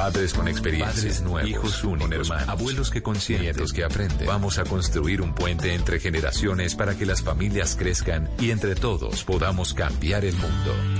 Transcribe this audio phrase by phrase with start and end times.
[0.00, 4.26] Padres con experiencia, padres nuevos, hijos únicos, hermanos, abuelos que consienten, nietos que aprenden.
[4.26, 9.24] Vamos a construir un puente entre generaciones para que las familias crezcan y entre todos
[9.24, 10.99] podamos cambiar el mundo.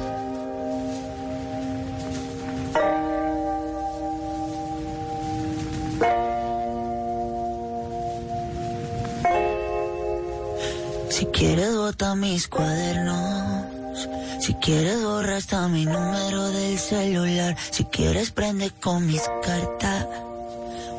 [12.01, 14.09] Mis cuadernos.
[14.39, 17.55] Si quieres borra hasta mi número del celular.
[17.69, 20.07] Si quieres prende con mis cartas.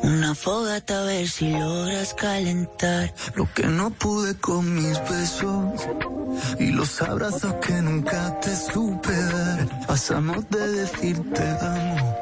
[0.01, 3.13] Una fogata a ver si logras calentar.
[3.35, 5.87] Lo que no pude con mis besos.
[6.59, 9.85] Y los abrazos que nunca te supe dar.
[9.85, 12.15] Pasamos de decirte amo.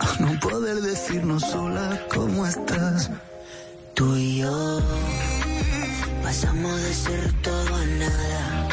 [0.00, 3.10] A no poder decirnos sola cómo estás.
[3.94, 4.80] Tú y yo
[6.30, 8.68] Pasamos de ser todo a nada,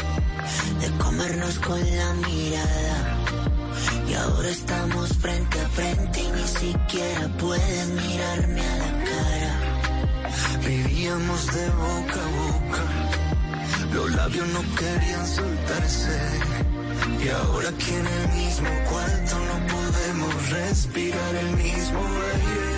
[0.80, 2.98] de comernos con la mirada.
[4.08, 9.54] Y ahora estamos frente a frente y ni siquiera puedes mirarme a la cara.
[10.64, 12.82] Vivíamos de boca a boca,
[13.92, 16.16] los labios no querían soltarse.
[17.24, 21.98] Y ahora aquí en el mismo cuarto no podemos respirar el mismo
[22.34, 22.77] aire.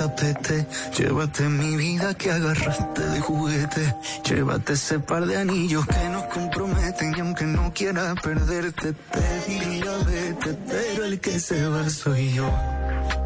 [0.00, 3.94] Tapete, llévate mi vida que agarraste de juguete.
[4.24, 9.92] Llévate ese par de anillos que nos comprometen y aunque no quiera perderte, te diría
[10.06, 12.48] vete, pero el que se va soy yo.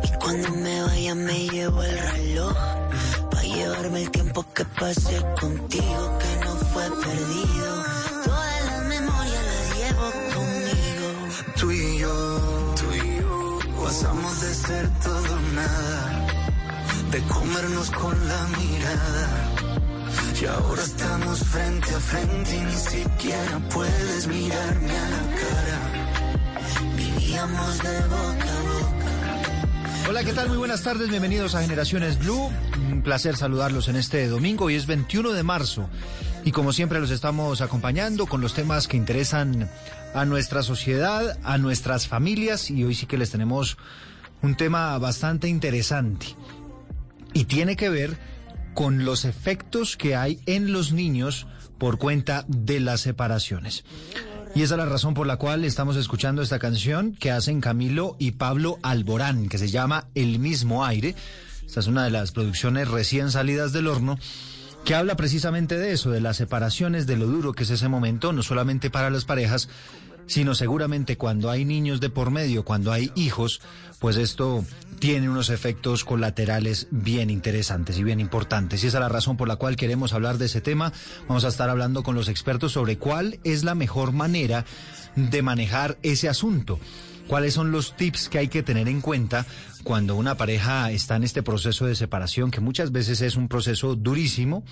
[0.03, 2.57] Y cuando me vaya me llevo el reloj,
[3.31, 7.71] para llevarme el tiempo que pasé contigo que no fue perdido.
[8.25, 11.09] Todas las memorias las llevo conmigo.
[11.57, 16.24] Tú y yo, tú y yo, pasamos de ser todo nada,
[17.15, 19.29] de comernos con la mirada.
[20.41, 25.79] Y ahora estamos frente a frente y ni siquiera puedes mirarme a la cara.
[26.97, 30.09] Vivíamos de boca a boca.
[30.09, 30.49] Hola, ¿qué tal?
[30.49, 32.51] Muy buenas tardes, bienvenidos a Generaciones Blue.
[32.91, 34.65] Un placer saludarlos en este domingo.
[34.65, 35.89] Hoy es 21 de marzo
[36.45, 39.71] y como siempre los estamos acompañando con los temas que interesan
[40.15, 43.79] a nuestra sociedad, a nuestras familias y hoy sí que les tenemos
[44.43, 46.35] un tema bastante interesante
[47.35, 48.17] y tiene que ver
[48.73, 51.47] con los efectos que hay en los niños
[51.79, 53.85] por cuenta de las separaciones.
[54.55, 58.17] Y esa es la razón por la cual estamos escuchando esta canción que hacen Camilo
[58.19, 61.15] y Pablo Alborán, que se llama El mismo aire.
[61.67, 64.17] Esta es una de las producciones recién salidas del horno
[64.85, 68.33] que habla precisamente de eso, de las separaciones, de lo duro que es ese momento,
[68.33, 69.69] no solamente para las parejas,
[70.27, 73.61] sino seguramente cuando hay niños de por medio, cuando hay hijos,
[73.99, 74.65] pues esto
[74.99, 78.83] tiene unos efectos colaterales bien interesantes y bien importantes.
[78.83, 80.93] Y esa es la razón por la cual queremos hablar de ese tema.
[81.29, 84.65] Vamos a estar hablando con los expertos sobre cuál es la mejor manera
[85.17, 86.79] de manejar ese asunto.
[87.27, 89.47] ¿Cuáles son los tips que hay que tener en cuenta
[89.83, 93.97] cuando una pareja está en este proceso de separación, que muchas veces es un proceso
[93.97, 94.65] durísimo?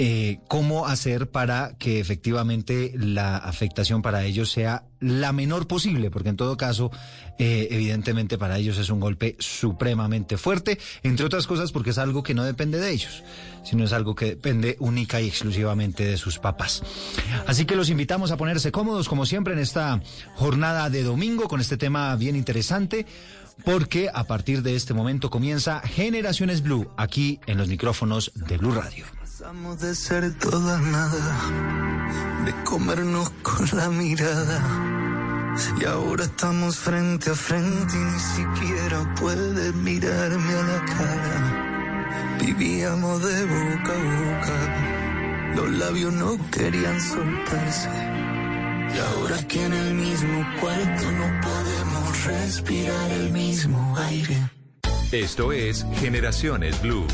[0.00, 6.28] Eh, cómo hacer para que efectivamente la afectación para ellos sea la menor posible, porque
[6.28, 6.92] en todo caso,
[7.40, 12.22] eh, evidentemente para ellos es un golpe supremamente fuerte, entre otras cosas porque es algo
[12.22, 13.24] que no depende de ellos,
[13.64, 16.84] sino es algo que depende única y exclusivamente de sus papás.
[17.48, 20.00] Así que los invitamos a ponerse cómodos, como siempre, en esta
[20.36, 23.04] jornada de domingo con este tema bien interesante
[23.64, 28.70] porque a partir de este momento comienza Generaciones Blue aquí en los micrófonos de Blue
[28.70, 29.17] Radio.
[29.38, 35.54] Pasamos de ser toda nada, de comernos con la mirada.
[35.80, 42.38] Y ahora estamos frente a frente y ni siquiera puedes mirarme a la cara.
[42.40, 47.90] Vivíamos de boca a boca, los labios no querían soltarse.
[48.92, 54.50] Y ahora que en el mismo cuarto no podemos respirar el mismo aire.
[55.12, 57.06] Esto es Generaciones Blue.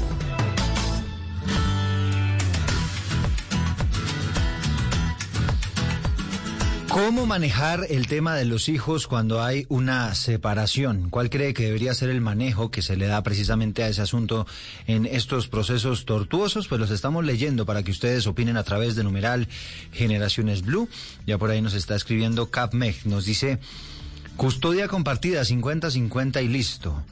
[6.95, 11.11] ¿Cómo manejar el tema de los hijos cuando hay una separación?
[11.11, 14.47] ¿Cuál cree que debería ser el manejo que se le da precisamente a ese asunto
[14.87, 16.69] en estos procesos tortuosos?
[16.69, 19.49] Pues los estamos leyendo para que ustedes opinen a través de numeral
[19.91, 20.89] Generaciones Blue.
[21.27, 23.07] Ya por ahí nos está escribiendo CapMeg.
[23.07, 23.59] Nos dice,
[24.37, 27.03] custodia compartida 50-50 y listo.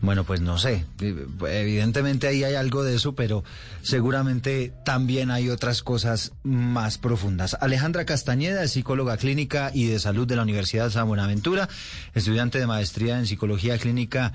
[0.00, 0.84] Bueno, pues no sé.
[1.00, 3.44] Evidentemente ahí hay algo de eso, pero
[3.82, 7.56] seguramente también hay otras cosas más profundas.
[7.60, 11.68] Alejandra Castañeda psicóloga clínica y de salud de la Universidad San Buenaventura,
[12.14, 14.32] estudiante de maestría en psicología clínica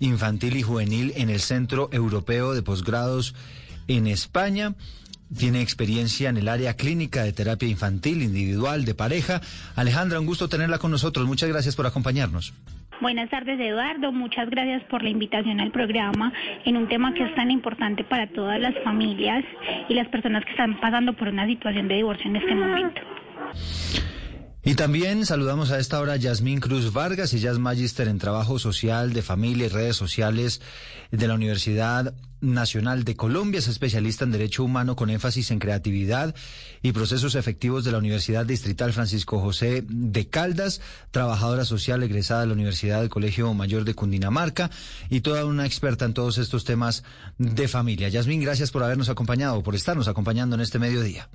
[0.00, 3.34] infantil y juvenil en el Centro Europeo de Posgrados
[3.88, 4.74] en España.
[5.36, 9.40] Tiene experiencia en el área clínica de terapia infantil, individual, de pareja.
[9.76, 11.26] Alejandra, un gusto tenerla con nosotros.
[11.26, 12.52] Muchas gracias por acompañarnos.
[13.00, 14.12] Buenas tardes, Eduardo.
[14.12, 16.32] Muchas gracias por la invitación al programa
[16.66, 19.42] en un tema que es tan importante para todas las familias
[19.88, 23.00] y las personas que están pasando por una situación de divorcio en este momento.
[24.62, 28.58] Y también saludamos a esta hora a Yasmín Cruz Vargas, ella es magíster en trabajo
[28.58, 30.60] social de familia y redes sociales
[31.10, 36.34] de la Universidad Nacional de Colombia, es especialista en Derecho Humano con énfasis en creatividad
[36.82, 40.80] y procesos efectivos de la Universidad Distrital Francisco José de Caldas,
[41.10, 44.70] trabajadora social egresada de la Universidad del Colegio Mayor de Cundinamarca
[45.10, 47.04] y toda una experta en todos estos temas
[47.36, 48.08] de familia.
[48.08, 51.28] Yasmín, gracias por habernos acompañado, por estarnos acompañando en este mediodía.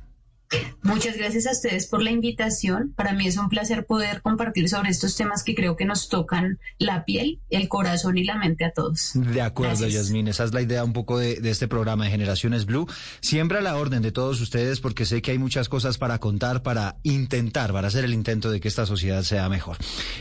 [0.83, 2.93] Muchas gracias a ustedes por la invitación.
[2.95, 6.59] Para mí es un placer poder compartir sobre estos temas que creo que nos tocan
[6.77, 9.11] la piel, el corazón y la mente a todos.
[9.15, 10.27] De acuerdo, Yasmín.
[10.27, 12.87] Esa es la idea un poco de, este programa de Generaciones Blue.
[13.19, 16.61] Siempre a la orden de todos ustedes porque sé que hay muchas cosas para contar,
[16.61, 19.77] para intentar, para hacer el intento de que esta sociedad sea mejor.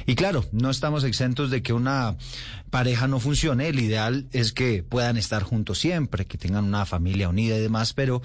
[0.07, 2.17] Y claro, no estamos exentos de que una
[2.71, 3.69] pareja no funcione.
[3.69, 7.93] El ideal es que puedan estar juntos siempre, que tengan una familia unida y demás,
[7.93, 8.23] pero...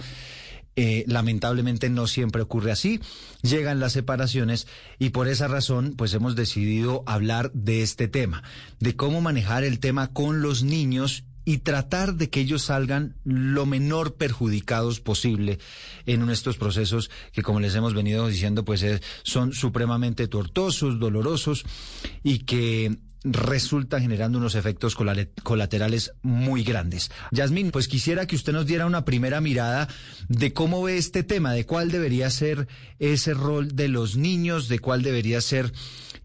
[0.76, 3.02] Eh, lamentablemente no siempre ocurre así.
[3.42, 4.68] Llegan las separaciones
[4.98, 8.44] y por esa razón pues hemos decidido hablar de este tema,
[8.80, 13.66] de cómo manejar el tema con los niños y tratar de que ellos salgan lo
[13.66, 15.58] menor perjudicados posible
[16.06, 18.86] en estos procesos que, como les hemos venido diciendo, pues
[19.24, 21.66] son supremamente tortuosos, dolorosos
[22.24, 27.12] y que resulta generando unos efectos colaterales muy grandes.
[27.32, 29.88] Yasmín, pues quisiera que usted nos diera una primera mirada
[30.28, 32.68] de cómo ve este tema, de cuál debería ser
[33.00, 35.74] ese rol de los niños, de cuál debería ser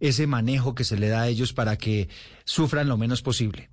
[0.00, 2.08] ese manejo que se le da a ellos para que
[2.44, 3.70] sufran lo menos posible.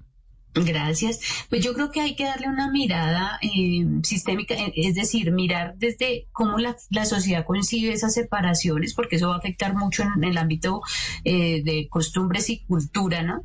[0.53, 1.21] Gracias.
[1.49, 5.75] Pues yo creo que hay que darle una mirada eh, sistémica, eh, es decir, mirar
[5.77, 6.75] desde cómo la,
[7.05, 10.81] sociedad concibe esas separaciones, porque eso va a afectar mucho en, el ámbito
[11.23, 13.43] eh, de costumbres y cultura, ¿no?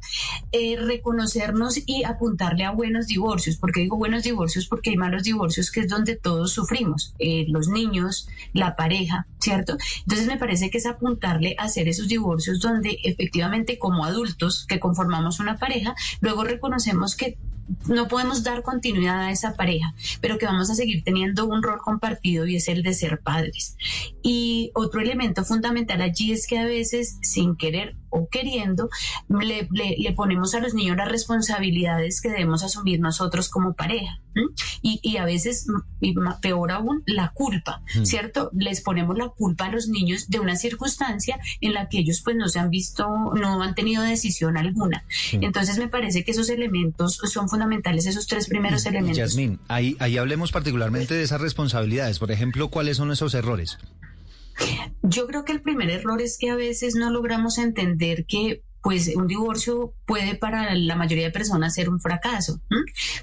[0.79, 3.57] reconocernos y apuntarle a buenos divorcios.
[3.57, 4.67] porque digo buenos divorcios?
[4.67, 7.15] Porque hay malos divorcios que es donde todos sufrimos,
[7.49, 9.77] los niños, la pareja, ¿cierto?
[10.01, 14.81] Entonces me parece que es apuntarle a hacer esos divorcios donde efectivamente como adultos que
[14.81, 17.39] conformamos una pareja, luego reconocemos que
[17.89, 21.81] no podemos dar continuidad a esa pareja, pero que vamos a seguir teniendo un rol
[21.83, 23.77] compartido y es el de ser padres.
[24.23, 28.89] Y otro elemento fundamental allí es que a veces, sin querer o queriendo,
[29.29, 29.69] le,
[30.15, 34.21] ponemos a los niños las responsabilidades que debemos asumir nosotros como pareja.
[34.83, 35.67] Y, a veces,
[36.01, 38.51] y peor aún, la culpa, ¿cierto?
[38.55, 42.37] Les ponemos la culpa a los niños de una circunstancia en la que ellos pues
[42.37, 45.05] no se han visto, no han tenido decisión alguna.
[45.33, 49.17] Entonces me parece que esos elementos son fundamentales, esos tres primeros elementos.
[49.17, 52.19] Yasmín, ahí, ahí hablemos particularmente de esas responsabilidades.
[52.19, 53.79] Por ejemplo, ¿cuáles son esos errores?
[55.03, 59.11] Yo creo que el primer error es que a veces no logramos entender que pues
[59.17, 62.61] un divorcio puede para la mayoría de personas ser un fracaso,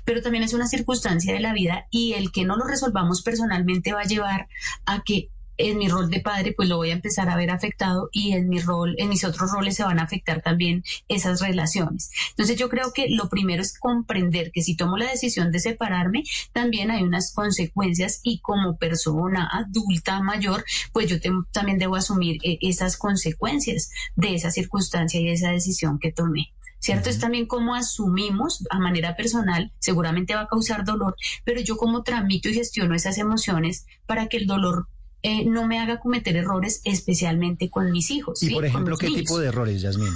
[0.04, 3.94] pero también es una circunstancia de la vida y el que no lo resolvamos personalmente
[3.94, 4.50] va a llevar
[4.86, 5.30] a que
[5.70, 8.50] en mi rol de padre pues lo voy a empezar a ver afectado y en
[8.50, 12.12] mi rol, en mis otros roles se van a afectar también esas relaciones.
[12.32, 16.24] Entonces yo creo que lo primero es comprender que si tomo la decisión de separarme,
[16.52, 21.18] también hay unas consecuencias y como persona adulta mayor, pues yo
[21.52, 26.54] también debo asumir eh, esas consecuencias de esa circunstancia y de esa decisión que tomé.
[26.84, 27.10] ¿cierto?
[27.10, 31.16] Es también cómo asumimos a manera personal, seguramente va a causar dolor,
[31.46, 34.90] pero yo cómo tramito y gestiono esas emociones para que el dolor
[35.26, 38.44] eh, no me haga cometer errores, especialmente con mis hijos.
[38.44, 40.14] Y por ejemplo, ¿qué tipo de errores, Yasmín?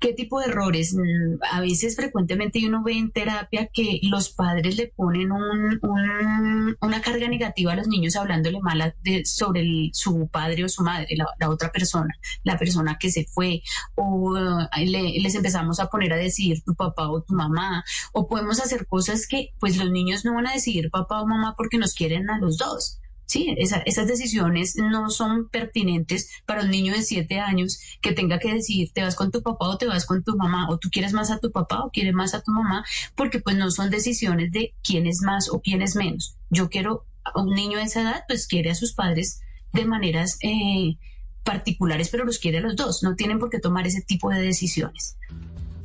[0.00, 0.92] ¿Qué tipo de errores?
[0.92, 7.28] Mm, a veces frecuentemente uno ve en terapia que los padres le ponen una carga
[7.28, 12.12] negativa a los niños hablándole mal sobre su padre o su madre, la, otra persona,
[12.42, 13.62] la persona que se fue,
[13.94, 18.60] o eh, les empezamos a poner a decir tu papá o tu mamá, o podemos
[18.60, 21.94] hacer cosas que pues los niños no van a decidir papá o mamá porque nos
[21.94, 27.40] quieren a los dos Sí, esas decisiones no son pertinentes para un niño de siete
[27.40, 30.36] años que tenga que decidir te vas con tu papá o te vas con tu
[30.36, 33.40] mamá o tú quieres más a tu papá o quieres más a tu mamá porque
[33.40, 36.36] pues no son decisiones de quién es más o quién es menos.
[36.50, 39.40] Yo quiero a un niño de esa edad pues quiere a sus padres
[39.72, 40.98] de maneras eh,
[41.44, 43.02] particulares pero los quiere a los dos.
[43.02, 45.16] No tienen por qué tomar ese tipo de decisiones.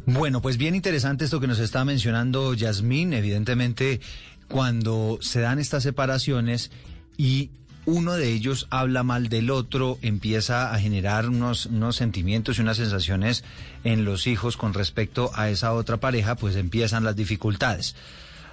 [0.05, 3.13] Bueno, pues bien interesante esto que nos está mencionando Yasmín.
[3.13, 4.01] Evidentemente,
[4.49, 6.71] cuando se dan estas separaciones
[7.19, 7.51] y
[7.85, 12.77] uno de ellos habla mal del otro, empieza a generar unos, unos sentimientos y unas
[12.77, 13.43] sensaciones
[13.83, 17.97] en los hijos con respecto a esa otra pareja, pues empiezan las dificultades.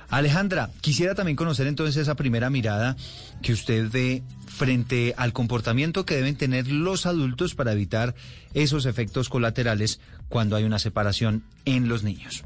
[0.09, 2.97] Alejandra, quisiera también conocer entonces esa primera mirada
[3.41, 8.17] que usted ve frente al comportamiento que deben tener los adultos para evitar
[8.53, 12.43] esos efectos colaterales cuando hay una separación en los niños.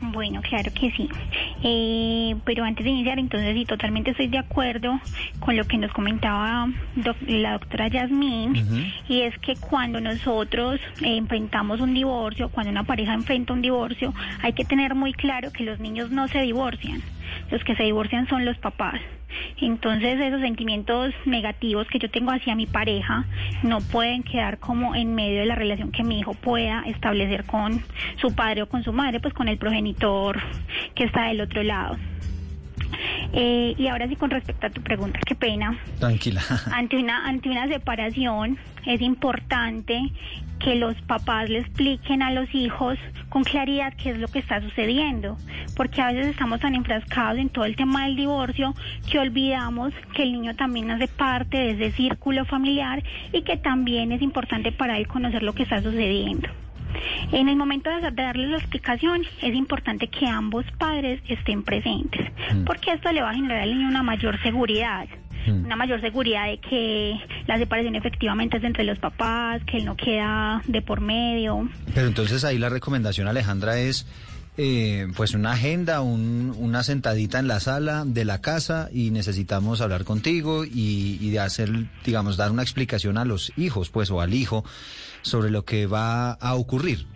[0.00, 1.08] Bueno, claro que sí.
[1.62, 5.00] Eh, pero antes de iniciar, entonces sí, totalmente estoy de acuerdo
[5.40, 6.68] con lo que nos comentaba
[7.26, 13.52] la doctora Yasmín, y es que cuando nosotros enfrentamos un divorcio, cuando una pareja enfrenta
[13.52, 17.02] un divorcio, hay que tener muy claro que los niños no se divorcian,
[17.50, 19.00] los que se divorcian son los papás.
[19.60, 23.24] Entonces esos sentimientos negativos que yo tengo hacia mi pareja
[23.62, 27.82] no pueden quedar como en medio de la relación que mi hijo pueda establecer con
[28.20, 30.40] su padre o con su madre, pues con el progenitor
[30.94, 31.96] que está del otro lado.
[33.32, 35.78] Eh, y ahora sí, con respecto a tu pregunta, qué pena.
[35.98, 36.40] Tranquila.
[36.72, 40.00] Ante una, ante una separación es importante
[40.58, 42.98] que los papás le expliquen a los hijos
[43.28, 45.36] con claridad qué es lo que está sucediendo,
[45.76, 48.74] porque a veces estamos tan enfrascados en todo el tema del divorcio
[49.10, 54.12] que olvidamos que el niño también hace parte de ese círculo familiar y que también
[54.12, 56.48] es importante para él conocer lo que está sucediendo.
[57.32, 62.64] En el momento de darles la explicación, es importante que ambos padres estén presentes, mm.
[62.64, 65.06] porque esto le va a generar al niño una mayor seguridad
[65.52, 65.64] mm.
[65.64, 69.96] una mayor seguridad de que la separación efectivamente es entre los papás, que él no
[69.96, 71.68] queda de por medio.
[71.94, 74.06] Pero entonces ahí la recomendación, Alejandra, es
[74.56, 80.04] eh, pues una agenda, una sentadita en la sala de la casa y necesitamos hablar
[80.04, 81.70] contigo y, y de hacer,
[82.04, 84.64] digamos, dar una explicación a los hijos, pues, o al hijo
[85.22, 87.06] sobre lo que va a ocurrir.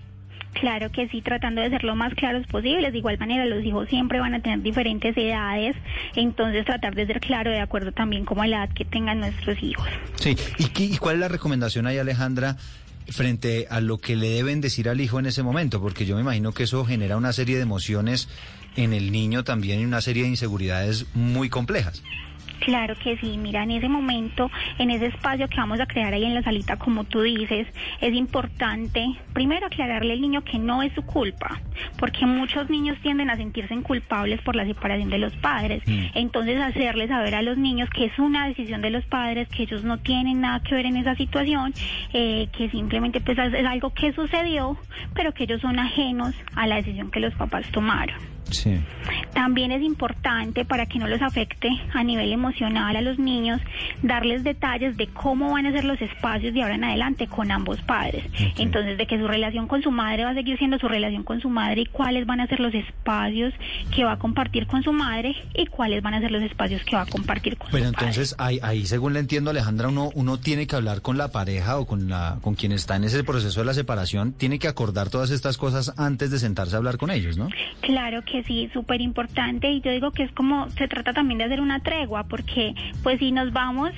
[0.53, 2.93] Claro que sí, tratando de ser lo más claros posibles.
[2.93, 5.77] De igual manera, los hijos siempre van a tener diferentes edades,
[6.15, 9.87] entonces tratar de ser claro de acuerdo también como la edad que tengan nuestros hijos.
[10.17, 12.57] Sí, ¿y, cuál es la recomendación ahí, Alejandra?
[13.09, 16.21] frente a lo que le deben decir al hijo en ese momento, porque yo me
[16.21, 18.29] imagino que eso genera una serie de emociones
[18.77, 22.03] en el niño también y una serie de inseguridades muy complejas.
[22.65, 26.25] Claro que sí, mira, en ese momento, en ese espacio que vamos a crear ahí
[26.25, 27.67] en la salita, como tú dices,
[28.01, 31.61] es importante primero aclararle al niño que no es su culpa,
[31.99, 35.83] porque muchos niños tienden a sentirse culpables por la separación de los padres.
[35.87, 36.05] Mm.
[36.15, 39.83] Entonces, hacerles saber a los niños que es una decisión de los padres, que ellos
[39.83, 41.75] no tienen nada que ver en esa situación,
[42.13, 44.77] eh, que simplemente pues, es algo que sucedió,
[45.15, 48.32] pero que ellos son ajenos a la decisión que los papás tomaron.
[49.35, 53.61] También es importante para que no los afecte a nivel emocional a los niños,
[54.03, 57.81] darles detalles de cómo van a ser los espacios de ahora en adelante con ambos
[57.83, 58.25] padres.
[58.59, 61.41] Entonces, de que su relación con su madre va a seguir siendo su relación con
[61.41, 63.55] su madre y cuáles van a ser los espacios
[63.95, 66.97] que va a compartir con su madre y cuáles van a ser los espacios que
[66.97, 68.61] va a compartir con Pero su entonces, padre.
[68.63, 71.87] Ahí, ahí, según le entiendo, Alejandra, uno, uno tiene que hablar con la pareja o
[71.87, 75.31] con, la, con quien está en ese proceso de la separación, tiene que acordar todas
[75.31, 77.49] estas cosas antes de sentarse a hablar con ellos, ¿no?
[77.81, 81.45] Claro que sí, súper importante y yo digo que es como se trata también de
[81.45, 83.93] hacer una tregua porque pues si nos vamos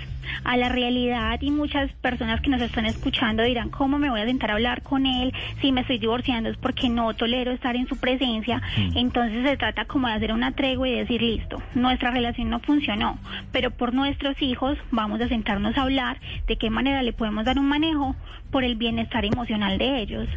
[0.45, 4.27] a la realidad y muchas personas que nos están escuchando dirán cómo me voy a
[4.27, 7.87] sentar a hablar con él si me estoy divorciando es porque no tolero estar en
[7.89, 8.97] su presencia mm.
[8.97, 13.19] entonces se trata como de hacer una tregua y decir listo nuestra relación no funcionó
[13.53, 17.59] pero por nuestros hijos vamos a sentarnos a hablar de qué manera le podemos dar
[17.59, 18.17] un manejo
[18.51, 20.29] por el bienestar emocional de ellos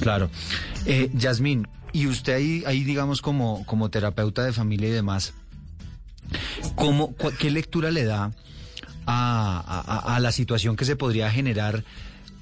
[0.00, 0.30] claro.
[0.86, 5.32] Eh, Yasmín y usted ahí, ahí digamos, como, como terapeuta de familia y demás,
[6.74, 8.32] ¿cómo, ¿qué lectura le da
[9.06, 11.84] a, la situación que se podría generar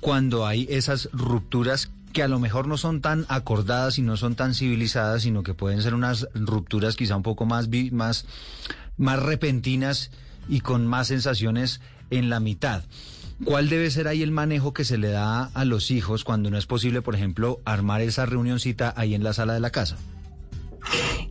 [0.00, 4.37] cuando hay esas rupturas que a lo mejor no son tan acordadas y no son
[4.37, 8.25] tan civilizadas, sino que pueden ser unas rupturas quizá un poco más, más,
[8.97, 10.11] más repentinas
[10.49, 12.85] y con más sensaciones en la mitad.
[13.45, 16.59] ¿Cuál debe ser ahí el manejo que se le da a los hijos cuando no
[16.59, 19.97] es posible, por ejemplo, armar esa reunioncita ahí en la sala de la casa?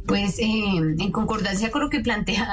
[0.06, 2.48] Pues eh, en concordancia con lo que plantea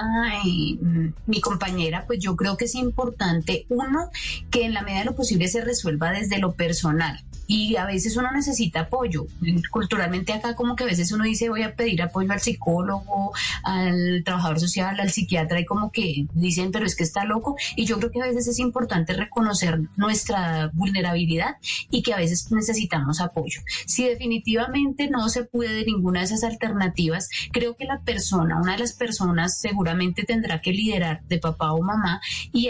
[0.45, 0.79] eh,
[1.27, 4.11] mi compañera, pues yo creo que es importante, uno,
[4.51, 8.17] que en la medida de lo posible se resuelva desde lo personal y a veces
[8.17, 9.27] uno necesita apoyo.
[9.71, 13.33] Culturalmente acá como que a veces uno dice voy a pedir apoyo al psicólogo,
[13.65, 17.87] al trabajador social, al psiquiatra y como que dicen pero es que está loco y
[17.87, 21.57] yo creo que a veces es importante reconocer nuestra vulnerabilidad
[21.91, 23.63] y que a veces necesitamos apoyo.
[23.87, 28.73] Si definitivamente no se puede de ninguna de esas alternativas, creo que la persona, una
[28.73, 32.21] de las personas seguramente tendrá que liderar de papá o mamá
[32.53, 32.69] y,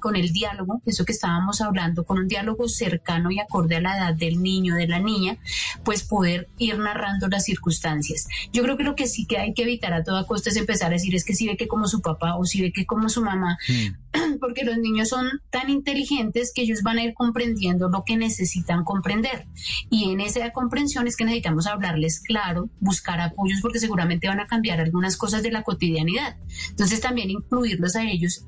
[0.00, 3.96] con el diálogo, eso que estábamos hablando, con un diálogo cercano y acorde a la
[3.96, 5.38] edad del niño, de la niña,
[5.84, 8.28] pues poder ir narrando las circunstancias.
[8.52, 10.88] Yo creo que lo que sí que hay que evitar a toda costa es empezar
[10.88, 13.08] a decir es que si ve que como su papá o si ve que como
[13.08, 14.12] su mamá, mm.
[14.40, 18.84] porque los niños son tan inteligentes que ellos van a ir comprendiendo lo que necesitan
[18.84, 19.46] comprender.
[19.90, 24.46] Y en esa comprensión es que necesitamos hablarles claro, buscar apoyos porque seguramente van a
[24.46, 26.36] cambiar algunas cosas de la cotidianidad.
[26.70, 28.44] Entonces también incluirlos a ellos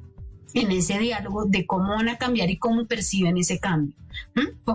[0.54, 3.94] en ese diálogo de cómo van a cambiar y cómo perciben ese cambio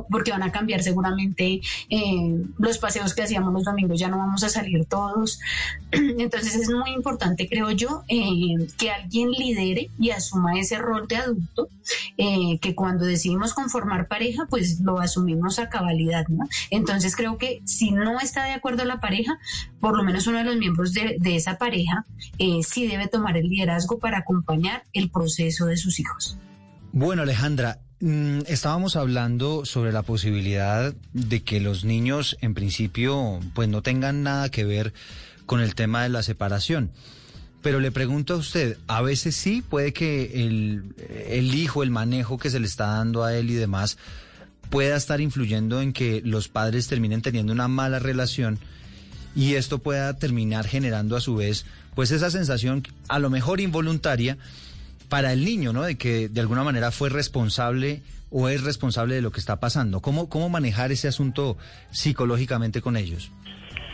[0.09, 4.43] porque van a cambiar seguramente eh, los paseos que hacíamos los domingos, ya no vamos
[4.43, 5.39] a salir todos.
[5.91, 11.17] Entonces es muy importante, creo yo, eh, que alguien lidere y asuma ese rol de
[11.17, 11.67] adulto,
[12.17, 16.25] eh, que cuando decidimos conformar pareja, pues lo asumimos a cabalidad.
[16.69, 19.39] Entonces creo que si no está de acuerdo la pareja,
[19.79, 22.05] por lo menos uno de los miembros de, de esa pareja
[22.63, 26.37] sí debe tomar el liderazgo para acompañar el proceso de sus hijos.
[26.91, 33.67] Bueno, Alejandra, Mm, estábamos hablando sobre la posibilidad de que los niños en principio pues
[33.67, 34.93] no tengan nada que ver
[35.45, 36.91] con el tema de la separación.
[37.61, 40.95] Pero le pregunto a usted, a veces sí puede que el,
[41.27, 43.97] el hijo, el manejo que se le está dando a él y demás
[44.69, 48.59] pueda estar influyendo en que los padres terminen teniendo una mala relación
[49.35, 54.37] y esto pueda terminar generando a su vez pues esa sensación a lo mejor involuntaria
[55.09, 55.83] para el niño, ¿no?
[55.83, 60.01] De que de alguna manera fue responsable o es responsable de lo que está pasando.
[60.01, 61.57] ¿Cómo, cómo manejar ese asunto
[61.91, 63.31] psicológicamente con ellos?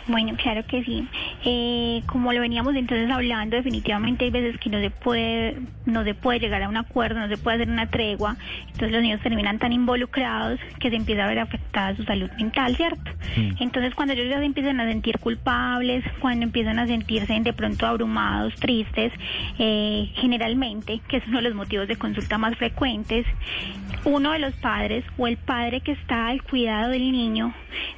[0.08, 1.06] Bueno, claro que sí.
[1.44, 6.14] Eh, como lo veníamos entonces hablando, definitivamente hay veces que no se puede, no se
[6.14, 8.36] puede llegar a un acuerdo, no se puede hacer una tregua.
[8.66, 12.76] Entonces los niños terminan tan involucrados que se empieza a ver afectada su salud mental,
[12.76, 13.10] ¿cierto?
[13.58, 17.86] Entonces cuando ellos ya se empiezan a sentir culpables, cuando empiezan a sentirse de pronto
[17.86, 19.12] abrumados, tristes,
[19.58, 23.26] eh, generalmente, que es uno de los motivos de consulta más frecuentes,
[24.04, 27.52] uno de los padres o el padre que está al cuidado del niño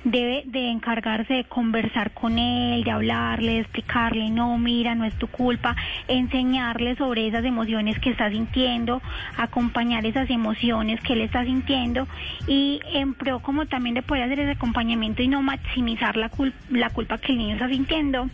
[0.05, 5.15] debe de encargarse de conversar con él, de hablarle, de explicarle, no, mira, no es
[5.15, 9.03] tu culpa, enseñarle sobre esas emociones que está sintiendo,
[9.37, 12.07] acompañar esas emociones que él está sintiendo
[12.47, 16.31] y en pro como también de poder hacer ese acompañamiento y no maximizar la,
[16.71, 18.29] la culpa que el niño está sintiendo,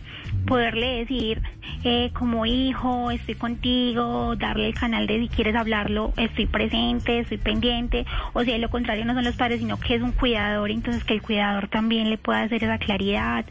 [0.45, 1.41] poderle decir
[1.83, 7.37] eh, como hijo, estoy contigo, darle el canal de si quieres hablarlo, estoy presente, estoy
[7.37, 10.71] pendiente, o si de lo contrario no son los padres, sino que es un cuidador,
[10.71, 13.45] entonces que el cuidador también le pueda hacer esa claridad,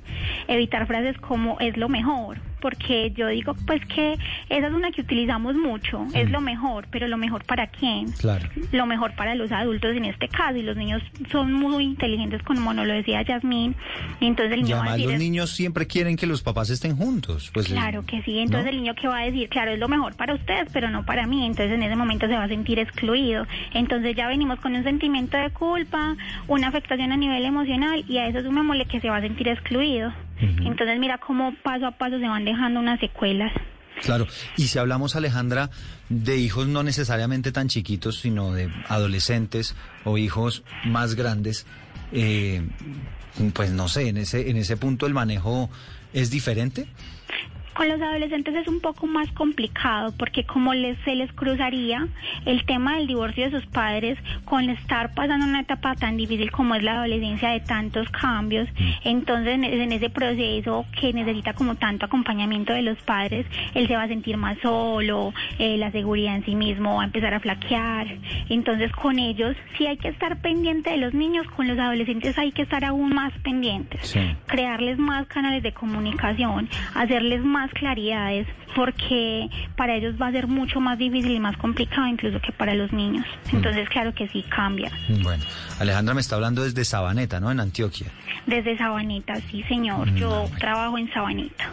[0.49, 4.15] evitar frases como es lo mejor porque yo digo pues que
[4.49, 8.11] esa es una que utilizamos mucho, es lo mejor, pero lo mejor para quién?
[8.13, 8.49] Claro.
[8.73, 12.73] Lo mejor para los adultos en este caso, y los niños son muy inteligentes como
[12.73, 13.77] nos lo decía Yasmín,
[14.23, 15.11] entonces el niño va a decir...
[15.11, 17.51] los niños siempre quieren que los papás estén juntos.
[17.53, 20.17] Pues, claro que sí, entonces el niño que va a decir, claro, es lo mejor
[20.17, 23.47] para ustedes, pero no para mí, entonces en ese momento se va a sentir excluido.
[23.75, 26.17] Entonces ya venimos con un sentimiento de culpa,
[26.49, 30.15] una afectación a nivel emocional, y a eso sumémosle que se va a sentir excluido.
[30.41, 33.53] Entonces mira cómo paso a paso se van dejando unas secuelas.
[34.03, 35.71] Claro, y si hablamos, Alejandra,
[36.09, 41.67] de hijos no necesariamente tan chiquitos, sino de adolescentes o hijos más grandes,
[42.13, 42.63] eh,
[43.55, 45.71] pues no sé, en ese, en ese punto el manejo
[46.13, 46.89] es diferente.
[47.75, 52.07] Con los adolescentes es un poco más complicado porque como les, se les cruzaría
[52.47, 56.75] el tema del divorcio de sus padres con estar pasando una etapa tan difícil como
[56.75, 59.09] es la adolescencia de tantos cambios, mm.
[59.09, 64.05] entonces en ese proceso que necesita como tanto acompañamiento de los padres, él se va
[64.05, 68.07] a sentir más solo, eh, la seguridad en sí mismo va a empezar a flaquear,
[68.49, 72.53] entonces con ellos sí hay que estar pendiente de los niños, con los adolescentes hay
[72.53, 79.95] que estar aún más pendientes, crearles más canales de comunicación, hacerles más claridades porque para
[79.95, 83.25] ellos va a ser mucho más difícil y más complicado incluso que para los niños.
[83.53, 84.91] Entonces, claro que sí cambia.
[85.23, 85.45] Bueno,
[85.79, 87.51] Alejandra me está hablando desde Sabaneta, ¿no?
[87.51, 88.09] En Antioquia.
[88.47, 90.11] Desde Sabaneta, sí, señor.
[90.11, 91.71] Mm, Yo trabajo en Sabaneta.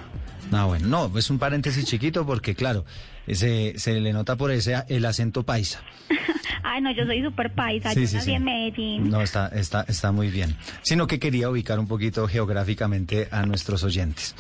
[0.52, 2.86] Ah, bueno, no, es un paréntesis chiquito porque, claro,
[3.28, 5.84] se, se le nota por ese el acento paisa.
[6.64, 9.10] Ay, no, yo soy súper paisa, yo nací en Medellín.
[9.10, 10.56] No, está, está, está muy bien.
[10.84, 14.36] Sino que quería ubicar un poquito geográficamente a nuestros oyentes.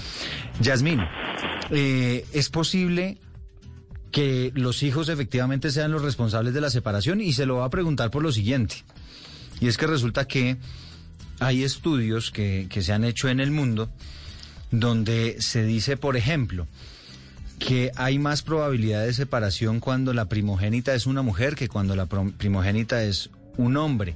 [0.62, 1.02] Yasmín,
[1.72, 3.17] eh, ¿es posible
[4.12, 7.22] que los hijos efectivamente sean los responsables de la separación?
[7.22, 8.76] Y se lo va a preguntar por lo siguiente.
[9.60, 10.58] Y es que resulta que
[11.39, 13.89] hay estudios que, que se han hecho en el mundo
[14.70, 16.67] donde se dice, por ejemplo,
[17.65, 22.08] que hay más probabilidad de separación cuando la primogénita es una mujer que cuando la
[22.08, 24.15] primogénita es un hombre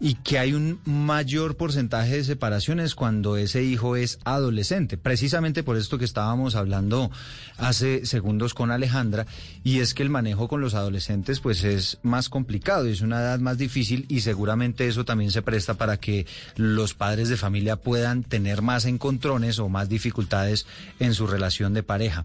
[0.00, 4.96] y que hay un mayor porcentaje de separaciones cuando ese hijo es adolescente.
[4.96, 7.10] Precisamente por esto que estábamos hablando
[7.56, 9.26] hace segundos con Alejandra,
[9.64, 13.40] y es que el manejo con los adolescentes pues es más complicado, es una edad
[13.40, 18.22] más difícil y seguramente eso también se presta para que los padres de familia puedan
[18.22, 20.66] tener más encontrones o más dificultades
[21.00, 22.24] en su relación de pareja.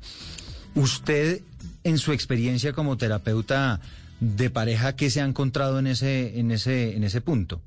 [0.76, 1.42] Usted,
[1.84, 3.80] en su experiencia como terapeuta,
[4.20, 7.62] de pareja que se ha encontrado en ese, en ese, en ese punto?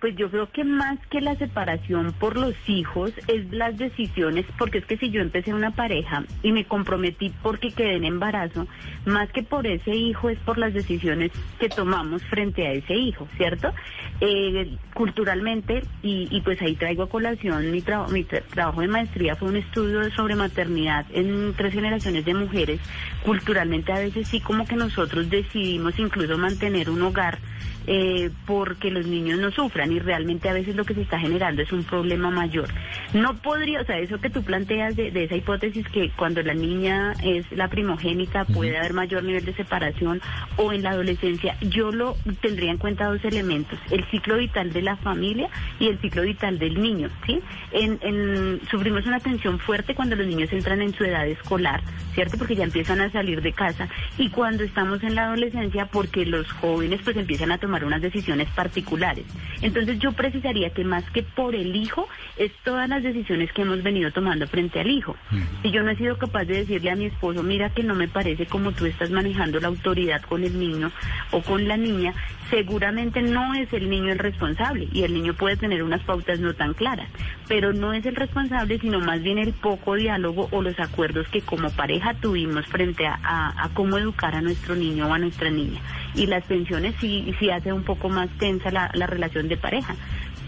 [0.00, 4.78] Pues yo creo que más que la separación por los hijos es las decisiones, porque
[4.78, 8.66] es que si yo empecé una pareja y me comprometí porque quedé en embarazo,
[9.04, 13.28] más que por ese hijo es por las decisiones que tomamos frente a ese hijo,
[13.36, 13.74] ¿cierto?
[14.22, 19.56] Eh, culturalmente, y, pues ahí traigo a colación mi, mi trabajo de maestría, fue un
[19.56, 22.80] estudio sobre maternidad en tres generaciones de mujeres.
[23.22, 27.38] Culturalmente a veces sí como que nosotros decidimos incluso mantener un hogar
[27.86, 31.62] eh, porque los niños no sufran y realmente a veces lo que se está generando
[31.62, 32.68] es un problema mayor.
[33.14, 37.14] No podría, o sea, eso que tú planteas de, esa hipótesis que cuando la niña
[37.22, 40.20] es la primogénita puede haber mayor nivel de separación
[40.56, 44.82] o en la adolescencia, yo lo tendría en cuenta dos elementos, el ciclo vital de
[44.82, 47.40] la familia y el ciclo vital del niño, ¿sí?
[47.72, 51.80] En, sufrimos una tensión fuerte cuando los niños entran en su edad escolar,
[52.14, 52.36] ¿cierto?
[52.36, 53.88] Porque ya empiezan a salir de casa
[54.18, 58.48] y cuando estamos en la adolescencia porque los jóvenes pues empiezan a tomar unas decisiones
[58.50, 59.24] particulares.
[59.62, 63.82] Entonces yo precisaría que más que por el hijo, es todas las decisiones que hemos
[63.82, 65.16] venido tomando frente al hijo.
[65.62, 68.08] Si yo no he sido capaz de decirle a mi esposo, mira que no me
[68.08, 70.90] parece como tú estás manejando la autoridad con el niño
[71.30, 72.14] o con la niña,
[72.50, 76.54] seguramente no es el niño el responsable y el niño puede tener unas pautas no
[76.54, 77.08] tan claras,
[77.48, 81.40] pero no es el responsable, sino más bien el poco diálogo o los acuerdos que
[81.40, 85.80] como pareja tuvimos frente a, cómo educar a nuestro niño o a nuestra niña.
[86.14, 89.94] Y las pensiones sí, sí hace un poco más tensa la, relación de pareja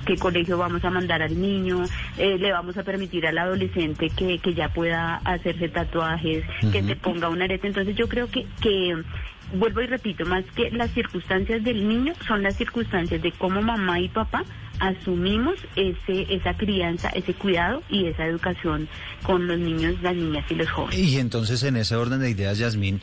[0.05, 1.85] qué colegio vamos a mandar al niño,
[2.19, 6.97] eh, le vamos a permitir al adolescente que, que ya pueda hacerse tatuajes, que se
[6.97, 7.69] ponga una arete.
[7.69, 8.97] Entonces yo creo que, que
[9.55, 14.01] vuelvo y repito, más que las circunstancias del niño, son las circunstancias de cómo mamá
[14.01, 14.45] y papá
[14.79, 18.89] asumimos ese, esa crianza, ese cuidado y esa educación
[19.23, 20.99] con los niños, las niñas y los jóvenes.
[20.99, 23.01] Y entonces, en ese orden de ideas, Yasmín,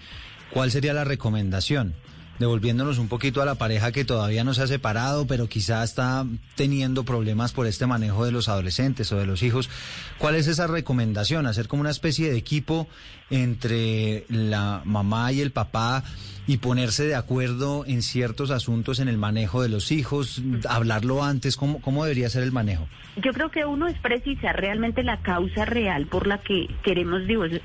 [0.52, 1.94] ¿cuál sería la recomendación?
[2.40, 6.26] Devolviéndonos un poquito a la pareja que todavía no se ha separado, pero quizá está
[6.56, 9.70] teniendo problemas por este manejo de los adolescentes o de los hijos.
[10.18, 11.46] ¿Cuál es esa recomendación?
[11.46, 12.88] Hacer como una especie de equipo
[13.30, 16.04] entre la mamá y el papá
[16.50, 21.56] y ponerse de acuerdo en ciertos asuntos en el manejo de los hijos, hablarlo antes,
[21.56, 22.88] ¿cómo, cómo debería ser el manejo?
[23.18, 27.22] Yo creo que uno es precisar realmente la causa real por la que queremos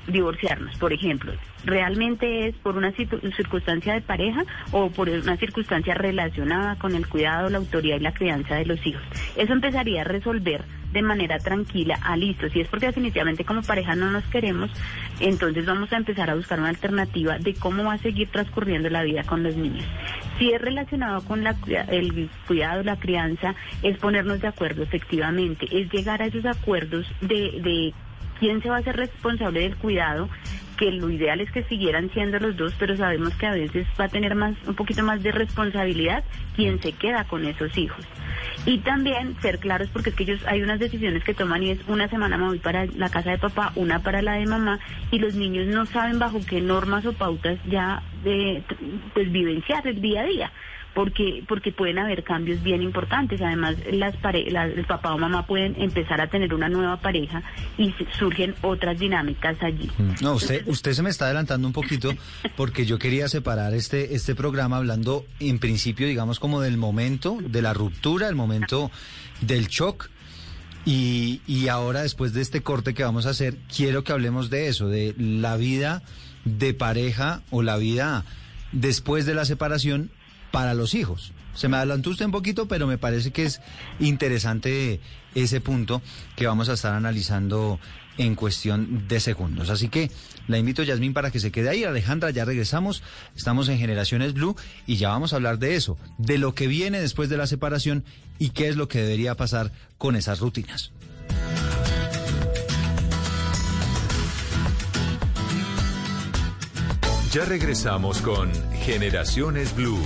[0.07, 0.77] divorciarnos.
[0.77, 6.93] Por ejemplo, ¿realmente es por una circunstancia de pareja o por una circunstancia relacionada con
[6.93, 9.01] el cuidado, la autoridad y la crianza de los hijos?
[9.35, 10.63] Eso empezaría a resolver
[10.95, 14.71] de manera tranquila, a listo, si es porque definitivamente como pareja no nos queremos,
[15.19, 19.03] entonces vamos a empezar a buscar una alternativa de cómo va a seguir transcurriendo la
[19.03, 19.85] vida con los niños.
[20.39, 21.53] Si es relacionado con la,
[21.89, 27.59] el cuidado, la crianza, es ponernos de acuerdo efectivamente, es llegar a esos acuerdos de,
[27.61, 27.93] de
[28.39, 30.29] quién se va a ser responsable del cuidado,
[30.77, 34.05] que lo ideal es que siguieran siendo los dos, pero sabemos que a veces va
[34.05, 36.23] a tener más un poquito más de responsabilidad
[36.55, 38.05] quien se queda con esos hijos.
[38.65, 41.79] Y también ser claros porque es que ellos hay unas decisiones que toman y es
[41.87, 44.79] una semana me voy para la casa de papá, una para la de mamá
[45.11, 48.63] y los niños no saben bajo qué normas o pautas ya de
[49.13, 50.51] pues vivenciar el día a día
[50.95, 53.41] porque porque pueden haber cambios bien importantes.
[53.41, 57.43] Además, las, el papá o mamá pueden empezar a tener una nueva pareja
[57.77, 59.91] y surgen otras dinámicas allí.
[59.97, 60.23] Mm.
[60.23, 62.11] No, usted usted se me está adelantando un poquito
[62.55, 67.61] porque yo quería separar este este programa hablando en principio, digamos, como del momento de
[67.61, 68.89] la ruptura, el momento
[69.41, 70.09] del shock.
[70.87, 74.67] Y, y ahora, después de este corte que vamos a hacer, quiero que hablemos de
[74.67, 76.03] eso, de la vida
[76.45, 78.23] de pareja o la vida
[78.71, 80.11] después de la separación
[80.55, 81.33] para los hijos.
[81.53, 83.59] Se me adelantó usted un poquito, pero me parece que es
[83.99, 85.01] interesante
[85.33, 86.01] ese punto
[86.37, 87.77] que vamos a estar analizando
[88.17, 89.69] en cuestión de segundos.
[89.69, 90.09] Así que
[90.47, 91.83] la invito, Yasmín, para que se quede ahí.
[91.83, 93.03] Alejandra, ya regresamos.
[93.35, 94.55] Estamos en Generaciones Blue
[94.87, 98.05] y ya vamos a hablar de eso, de lo que viene después de la separación
[98.39, 100.93] y qué es lo que debería pasar con esas rutinas.
[107.33, 108.49] Ya regresamos con
[108.85, 109.99] Generaciones Blue.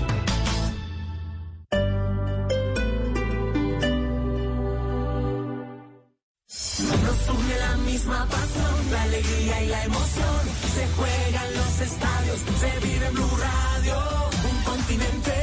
[8.30, 10.42] Pasión, la alegría y la emoción.
[10.76, 13.96] Se juegan los estadios, se vive en Blue Radio.
[14.50, 15.36] Un continente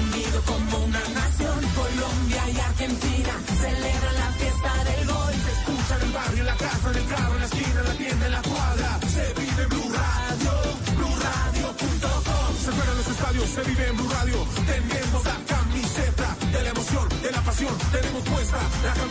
[0.00, 1.58] unido como una nación.
[1.74, 5.34] Colombia y Argentina celebran la fiesta del gol.
[5.44, 7.88] Se escucha en el barrio, en la casa, en el carro, en la esquina, en
[7.90, 8.88] la tienda, en la cuadra.
[9.14, 10.52] Se vive en Blue Radio,
[10.96, 12.50] BlueRadio.com.
[12.64, 14.38] Se juegan los estadios, se vive en Blue Radio.
[14.66, 17.74] Tenemos la camiseta de la emoción, de la pasión.
[17.92, 19.09] Tenemos puesta la camiseta.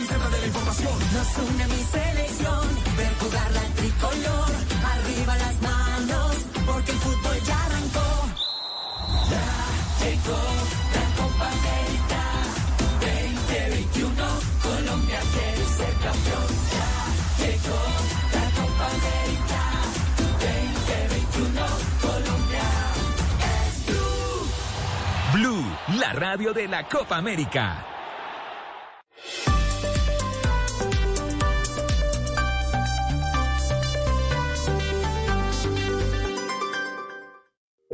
[1.12, 2.62] Nos une mi selección,
[2.96, 4.50] ver jugar la tricolor,
[4.92, 8.10] arriba las manos, porque el fútbol ya arrancó.
[9.30, 9.46] Ya
[10.04, 10.40] llegó
[10.94, 12.22] la Copa América
[13.00, 14.24] 2021,
[14.62, 16.48] Colombia quiere ser campeón.
[16.74, 16.90] Ya
[17.42, 17.80] llegó
[18.36, 19.62] la Copa América
[20.38, 21.62] 2021,
[22.06, 22.68] Colombia
[23.58, 24.46] es Blue.
[25.34, 27.84] Blue, la radio de la Copa América.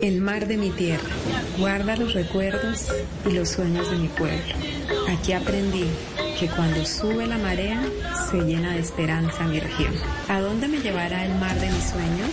[0.06, 1.02] El mar de mi tierra
[1.58, 2.86] guarda los recuerdos
[3.28, 4.54] y los sueños de mi pueblo.
[5.08, 5.84] Aquí aprendí
[6.38, 7.82] que cuando sube la marea
[8.30, 9.92] se llena de esperanza mi región.
[10.28, 12.30] ¿A dónde me llevará el mar de mis sueños?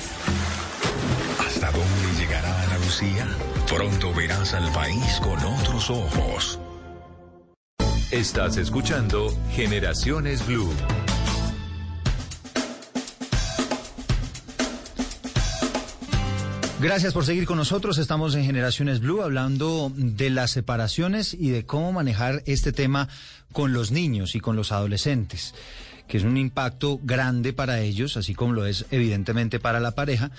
[1.40, 3.28] ¿Hasta dónde llegará Ana Lucía?
[3.68, 6.60] Pronto verás al país con otros ojos.
[8.12, 10.70] Estás escuchando Generaciones Blue.
[16.84, 17.98] Gracias por seguir con nosotros.
[17.98, 23.08] Estamos en Generaciones Blue hablando de las separaciones y de cómo manejar este tema
[23.54, 25.56] con los niños y con los adolescentes,
[26.10, 30.32] que es un impacto grande para ellos, así como lo es evidentemente para la pareja.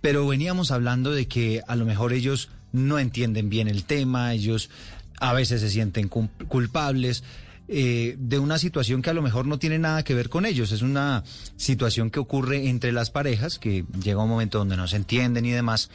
[0.00, 4.70] Pero veníamos hablando de que a lo mejor ellos no entienden bien el tema, ellos
[5.18, 7.24] a veces se sienten culpables
[7.68, 10.72] eh, de una situación que a lo mejor no tiene nada que ver con ellos.
[10.72, 11.24] Es una
[11.56, 15.50] situación que ocurre entre las parejas, que llega un momento donde no se entienden y
[15.50, 15.90] demás.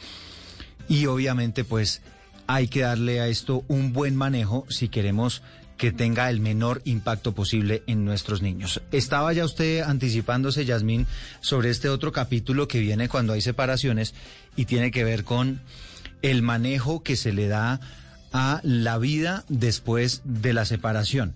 [0.88, 2.02] Y obviamente pues
[2.46, 5.42] hay que darle a esto un buen manejo si queremos
[5.78, 8.82] que tenga el menor impacto posible en nuestros niños.
[8.92, 11.06] Estaba ya usted anticipándose, Yasmín,
[11.40, 14.14] sobre este otro capítulo que viene cuando hay separaciones
[14.54, 15.60] y tiene que ver con
[16.20, 17.80] el manejo que se le da
[18.32, 21.34] a la vida después de la separación.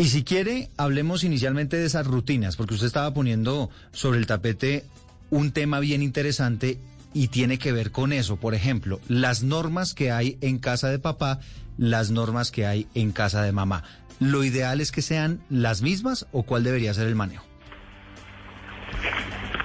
[0.00, 4.86] Y si quiere, hablemos inicialmente de esas rutinas, porque usted estaba poniendo sobre el tapete
[5.28, 6.78] un tema bien interesante
[7.12, 8.38] y tiene que ver con eso.
[8.38, 11.40] Por ejemplo, las normas que hay en casa de papá,
[11.76, 13.84] las normas que hay en casa de mamá.
[14.20, 17.44] ¿Lo ideal es que sean las mismas o cuál debería ser el manejo?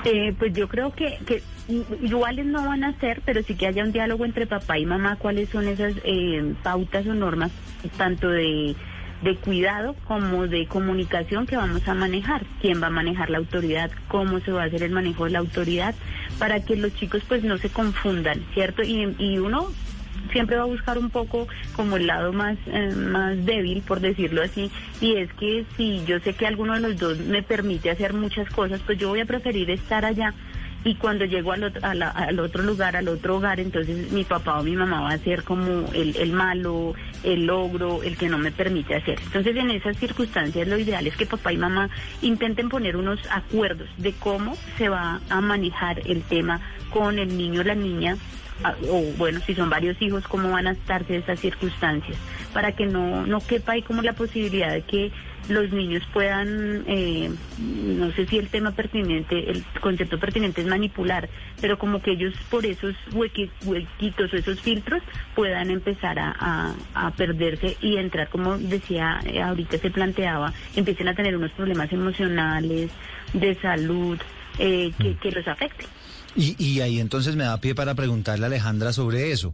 [0.03, 1.17] Eh, pues yo creo que,
[2.01, 5.15] iguales no van a ser, pero sí que haya un diálogo entre papá y mamá,
[5.15, 7.51] cuáles son esas eh, pautas o normas,
[7.97, 8.75] tanto de,
[9.25, 13.89] de cuidado como de comunicación que vamos a manejar, quién va a manejar la autoridad,
[14.07, 15.95] cómo se va a hacer el manejo de la autoridad,
[16.37, 18.83] para que los chicos pues no se confundan, ¿cierto?
[18.83, 19.71] Y, y uno
[20.31, 24.43] siempre va a buscar un poco como el lado más, eh, más débil, por decirlo
[24.43, 28.13] así, y es que si yo sé que alguno de los dos me permite hacer
[28.13, 30.35] muchas cosas, pues yo voy a preferir estar allá
[30.85, 34.63] y cuando llego al otro, al otro lugar, al otro hogar, entonces mi papá o
[34.63, 36.93] mi mamá va a ser como el, el malo,
[37.23, 39.19] el logro, el que no me permite hacer.
[39.23, 41.89] Entonces en esas circunstancias lo ideal es que papá y mamá
[42.21, 47.61] intenten poner unos acuerdos de cómo se va a manejar el tema con el niño
[47.61, 48.15] o la niña
[48.89, 52.17] o bueno, si son varios hijos, cómo van a estarse esas circunstancias,
[52.53, 55.11] para que no, no quepa ahí como la posibilidad de que
[55.49, 57.29] los niños puedan, eh,
[57.59, 61.29] no sé si el tema pertinente, el concepto pertinente es manipular,
[61.61, 65.01] pero como que ellos por esos huequi- huequitos o esos filtros
[65.35, 71.07] puedan empezar a, a- a perderse y entrar, como decía, eh, ahorita se planteaba, empiecen
[71.09, 72.89] a tener unos problemas emocionales,
[73.33, 74.17] de salud,
[74.59, 75.87] eh, que, que los afecten.
[76.35, 79.53] Y, y ahí entonces me da pie para preguntarle a Alejandra sobre eso,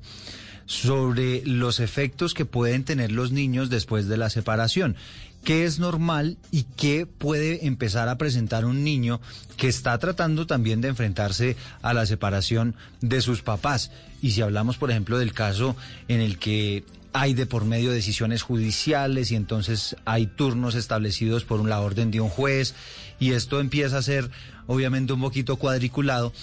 [0.65, 4.95] sobre los efectos que pueden tener los niños después de la separación.
[5.43, 9.19] ¿Qué es normal y qué puede empezar a presentar un niño
[9.57, 13.91] que está tratando también de enfrentarse a la separación de sus papás?
[14.21, 15.75] Y si hablamos, por ejemplo, del caso
[16.07, 21.67] en el que hay de por medio decisiones judiciales y entonces hay turnos establecidos por
[21.67, 22.75] la orden de un juez
[23.19, 24.29] y esto empieza a ser
[24.67, 26.33] obviamente un poquito cuadriculado.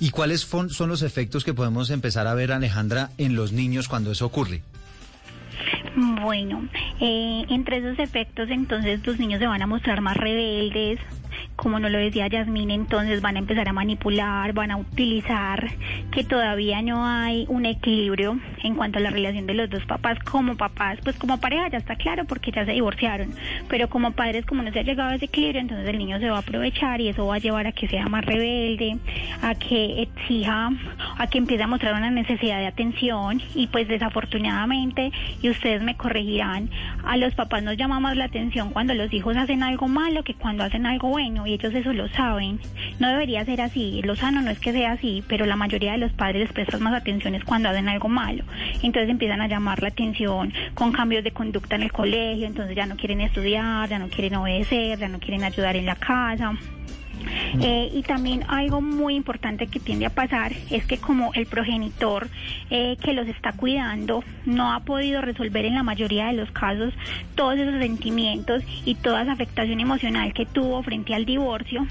[0.00, 4.12] ¿Y cuáles son los efectos que podemos empezar a ver, Alejandra, en los niños cuando
[4.12, 4.62] eso ocurre?
[5.96, 6.68] Bueno,
[7.00, 11.00] eh, entre esos efectos entonces los niños se van a mostrar más rebeldes,
[11.56, 15.70] como nos lo decía Yasmín, entonces van a empezar a manipular, van a utilizar
[16.10, 20.18] que todavía no hay un equilibrio en cuanto a la relación de los dos papás
[20.20, 23.34] como papás, pues como pareja ya está claro porque ya se divorciaron,
[23.68, 26.30] pero como padres como no se ha llegado a ese equilibrio, entonces el niño se
[26.30, 28.98] va a aprovechar y eso va a llevar a que sea más rebelde,
[29.42, 30.70] a que exija,
[31.18, 33.40] a que empiece a mostrar una necesidad de atención.
[33.54, 36.70] Y pues desafortunadamente, y ustedes me corregirán,
[37.04, 40.34] a los papás nos llama más la atención cuando los hijos hacen algo malo que
[40.34, 42.60] cuando hacen algo bueno y ellos eso lo saben.
[43.00, 45.98] No debería ser así, lo sano no es que sea así, pero la mayoría de
[45.98, 48.44] los padres les prestan más atención es cuando hacen algo malo.
[48.82, 52.86] Entonces empiezan a llamar la atención con cambios de conducta en el colegio, entonces ya
[52.86, 56.52] no quieren estudiar, ya no quieren obedecer, ya no quieren ayudar en la casa.
[57.60, 62.28] Eh, y también algo muy importante que tiende a pasar es que como el progenitor
[62.70, 66.92] eh, que los está cuidando no ha podido resolver en la mayoría de los casos
[67.34, 71.86] todos esos sentimientos y toda esa afectación emocional que tuvo frente al divorcio,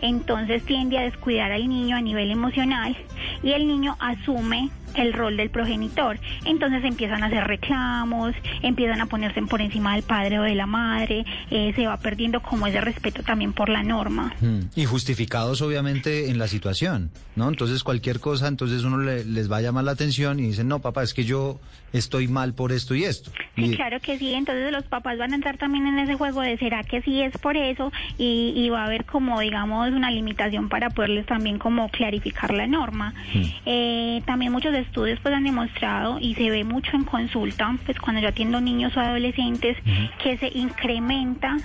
[0.00, 2.96] entonces tiende a descuidar al niño a nivel emocional
[3.42, 6.18] y el niño asume el rol del progenitor.
[6.44, 10.66] Entonces empiezan a hacer reclamos, empiezan a ponerse por encima del padre o de la
[10.66, 14.34] madre, eh, se va perdiendo como ese respeto también por la norma.
[14.40, 14.60] Hmm.
[14.74, 17.48] Y justificados obviamente en la situación, ¿no?
[17.48, 21.02] Entonces cualquier cosa, entonces uno les va a llamar la atención y dicen, no, papá,
[21.02, 21.60] es que yo
[21.92, 23.30] estoy mal por esto y esto.
[23.56, 26.56] Sí, claro que sí, entonces los papás van a entrar también en ese juego de
[26.58, 30.90] será que sí es por eso y, va a haber como digamos una limitación para
[30.90, 33.14] poderles también como clarificar la norma.
[33.34, 33.42] Hmm.
[33.66, 38.20] Eh, también muchos estudios pues han demostrado y se ve mucho en consulta, pues cuando
[38.20, 39.76] yo atiendo niños o adolescentes,
[40.22, 41.56] que se incrementa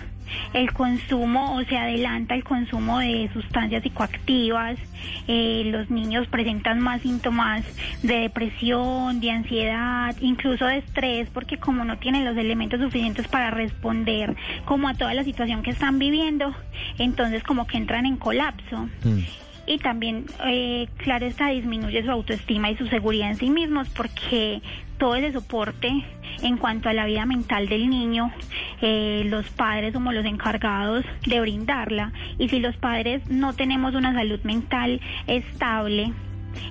[0.54, 4.78] el consumo o se adelanta el consumo de sustancias psicoactivas,
[5.28, 7.64] eh, los niños presentan más síntomas
[8.02, 13.52] de depresión, de ansiedad, incluso de estrés, porque como no tienen los elementos suficientes para
[13.52, 16.54] responder como a toda la situación que están viviendo,
[16.98, 18.90] entonces como que entran en colapso.
[19.04, 23.90] Mm y también, eh, claro está, disminuye su autoestima y su seguridad en sí mismos
[23.90, 24.62] porque
[24.98, 26.06] todo ese soporte
[26.42, 28.32] en cuanto a la vida mental del niño,
[28.82, 34.14] eh, los padres somos los encargados de brindarla y si los padres no tenemos una
[34.14, 36.14] salud mental estable,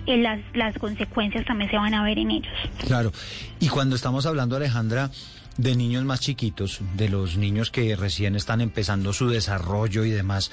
[0.07, 2.53] eh, las, las consecuencias también se van a ver en ellos.
[2.87, 3.13] Claro,
[3.59, 5.11] y cuando estamos hablando, Alejandra,
[5.57, 10.51] de niños más chiquitos, de los niños que recién están empezando su desarrollo y demás,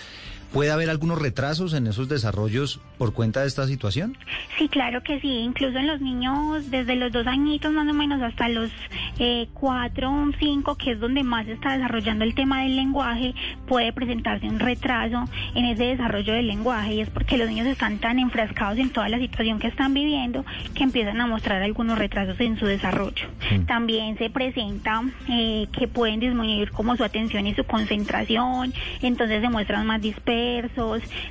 [0.54, 4.18] ¿Puede haber algunos retrasos en esos desarrollos por cuenta de esta situación?
[4.58, 5.30] Sí, claro que sí.
[5.30, 8.70] Incluso en los niños desde los dos añitos más o menos hasta los
[9.18, 13.34] eh, cuatro o cinco, que es donde más se está desarrollando el tema del lenguaje,
[13.66, 15.24] puede presentarse un retraso
[15.56, 16.96] en ese desarrollo del lenguaje.
[16.96, 20.44] Y es porque los niños están tan enfrascados en toda la situación que están viviendo
[20.76, 23.30] que empiezan a mostrar algunos retrasos en su desarrollo.
[23.68, 29.50] También se presenta eh, que pueden disminuir como su atención y su concentración, entonces se
[29.50, 30.41] muestran más dispersos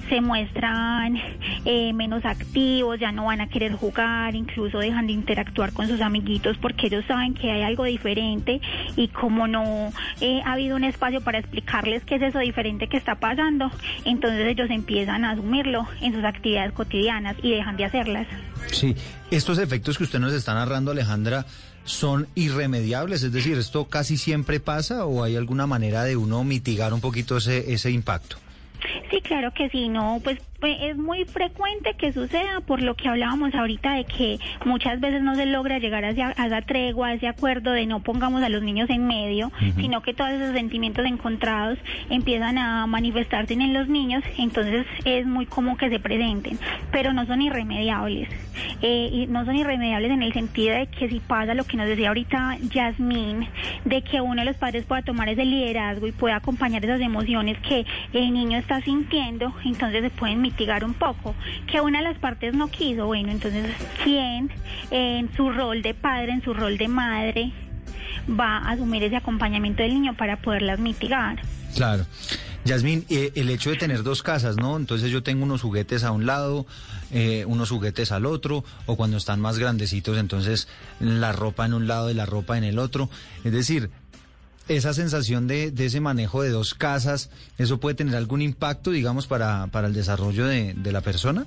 [0.08, 1.16] se muestran
[1.64, 6.00] eh, menos activos, ya no van a querer jugar, incluso dejan de interactuar con sus
[6.00, 8.60] amiguitos porque ellos saben que hay algo diferente
[8.96, 12.96] y como no eh, ha habido un espacio para explicarles qué es eso diferente que
[12.96, 13.70] está pasando,
[14.04, 18.26] entonces ellos empiezan a asumirlo en sus actividades cotidianas y dejan de hacerlas.
[18.70, 18.94] Sí,
[19.30, 21.46] estos efectos que usted nos está narrando, Alejandra,
[21.84, 26.92] son irremediables, es decir, ¿esto casi siempre pasa o hay alguna manera de uno mitigar
[26.92, 28.36] un poquito ese, ese impacto?
[29.10, 33.08] Sí, claro que sí, no, pues pues, es muy frecuente que suceda por lo que
[33.08, 37.28] hablábamos ahorita de que muchas veces no se logra llegar a esa tregua, a ese
[37.28, 41.78] acuerdo de no pongamos a los niños en medio, sino que todos esos sentimientos encontrados
[42.10, 46.58] empiezan a manifestarse en los niños, entonces es muy común que se presenten,
[46.92, 48.28] pero no son irremediables.
[48.82, 51.86] Eh, y no son irremediables en el sentido de que si pasa lo que nos
[51.86, 53.48] decía ahorita Yasmín,
[53.84, 57.58] de que uno de los padres pueda tomar ese liderazgo y pueda acompañar esas emociones
[57.58, 61.34] que el niño está sintiendo, entonces se pueden mitigar un poco.
[61.70, 64.50] Que una de las partes no quiso, bueno, entonces, ¿quién
[64.90, 67.52] en su rol de padre, en su rol de madre,
[68.28, 71.40] va a asumir ese acompañamiento del niño para poderlas mitigar?
[71.74, 72.04] Claro.
[72.64, 74.76] Yasmín, eh, el hecho de tener dos casas, ¿no?
[74.76, 76.66] Entonces yo tengo unos juguetes a un lado,
[77.10, 80.68] eh, unos juguetes al otro, o cuando están más grandecitos, entonces
[81.00, 83.08] la ropa en un lado y la ropa en el otro.
[83.44, 83.90] Es decir,
[84.76, 89.26] esa sensación de, de, ese manejo de dos casas, ¿eso puede tener algún impacto, digamos,
[89.26, 91.46] para, para el desarrollo de, de la persona?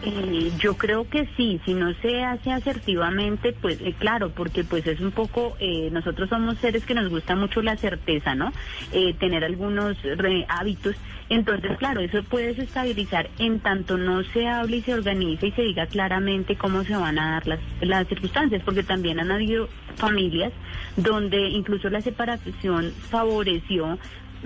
[0.00, 4.86] Eh, yo creo que sí, si no se hace asertivamente, pues eh, claro, porque pues
[4.86, 8.52] es un poco, eh, nosotros somos seres que nos gusta mucho la certeza, ¿no?
[8.92, 10.94] Eh, tener algunos re- hábitos.
[11.30, 15.62] Entonces, claro, eso puede desestabilizar en tanto no se hable y se organice y se
[15.62, 20.52] diga claramente cómo se van a dar las, las circunstancias, porque también han habido familias
[20.96, 23.98] donde incluso la separación favoreció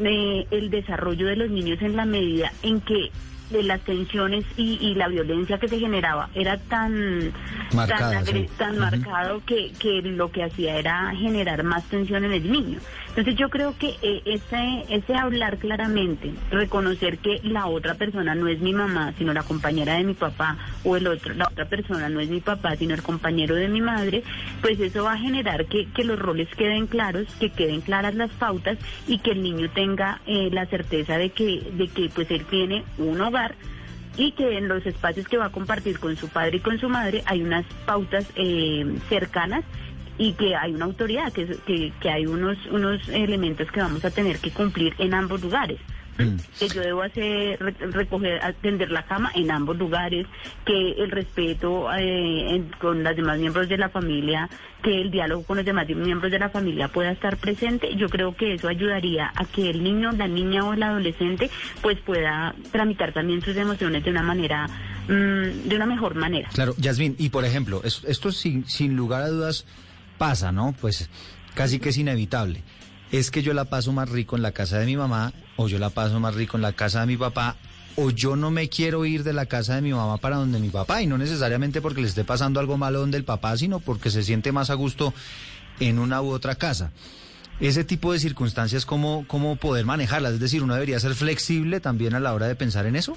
[0.03, 3.11] eh, el desarrollo de los niños en la medida en que
[3.53, 7.33] de las tensiones y, y la violencia que se generaba era tan
[7.75, 8.49] Marcada, tan, sí.
[8.59, 12.79] tan marcado que, que lo que hacía era generar más tensión en el niño.
[13.13, 18.49] Entonces yo creo que eh, ese, ese hablar claramente, reconocer que la otra persona no
[18.49, 22.09] es mi mamá, sino la compañera de mi papá, o el otro, la otra persona
[22.09, 24.23] no es mi papá, sino el compañero de mi madre,
[24.63, 28.31] pues eso va a generar que, que los roles queden claros, que queden claras las
[28.31, 32.47] pautas y que el niño tenga eh, la certeza de que, de que pues él
[32.47, 33.57] tiene un hogar
[34.17, 36.89] y que en los espacios que va a compartir con su padre y con su
[36.89, 39.65] madre hay unas pautas eh, cercanas
[40.19, 44.11] y que hay una autoridad, que, que, que hay unos, unos elementos que vamos a
[44.11, 45.79] tener que cumplir en ambos lugares.
[46.19, 46.37] Mm.
[46.59, 50.27] Que yo debo hacer, re- recoger, atender la cama en ambos lugares,
[50.67, 54.51] que el respeto eh, en- con los demás miembros de la familia,
[54.83, 57.97] que el diálogo con los demás miembros de la familia pueda estar presente.
[57.97, 61.49] Yo creo que eso ayudaría a que el niño, la niña o el adolescente,
[61.81, 64.67] pues pueda tramitar también sus emociones de una manera,
[65.09, 66.51] mm, de una mejor manera.
[66.53, 69.65] Claro, Yasmín, y por ejemplo, es- esto sin, sin lugar a dudas
[70.19, 70.75] pasa, ¿no?
[70.81, 71.09] Pues
[71.55, 72.63] casi que es inevitable.
[73.11, 75.79] Es que yo la paso más rico en la casa de mi mamá, o yo
[75.79, 77.57] la paso más rico en la casa de mi papá,
[77.97, 80.71] o yo no me quiero ir de la casa de mi mamá para donde mi
[80.71, 84.11] papá, y no necesariamente porque le esté pasando algo malo donde el papá, sino porque
[84.11, 85.13] se siente más a gusto
[85.81, 86.93] en una u otra casa.
[87.61, 90.35] Ese tipo de circunstancias, ¿cómo, cómo poder manejarlas?
[90.35, 93.17] Es decir, uno debería ser flexible también a la hora de pensar en eso.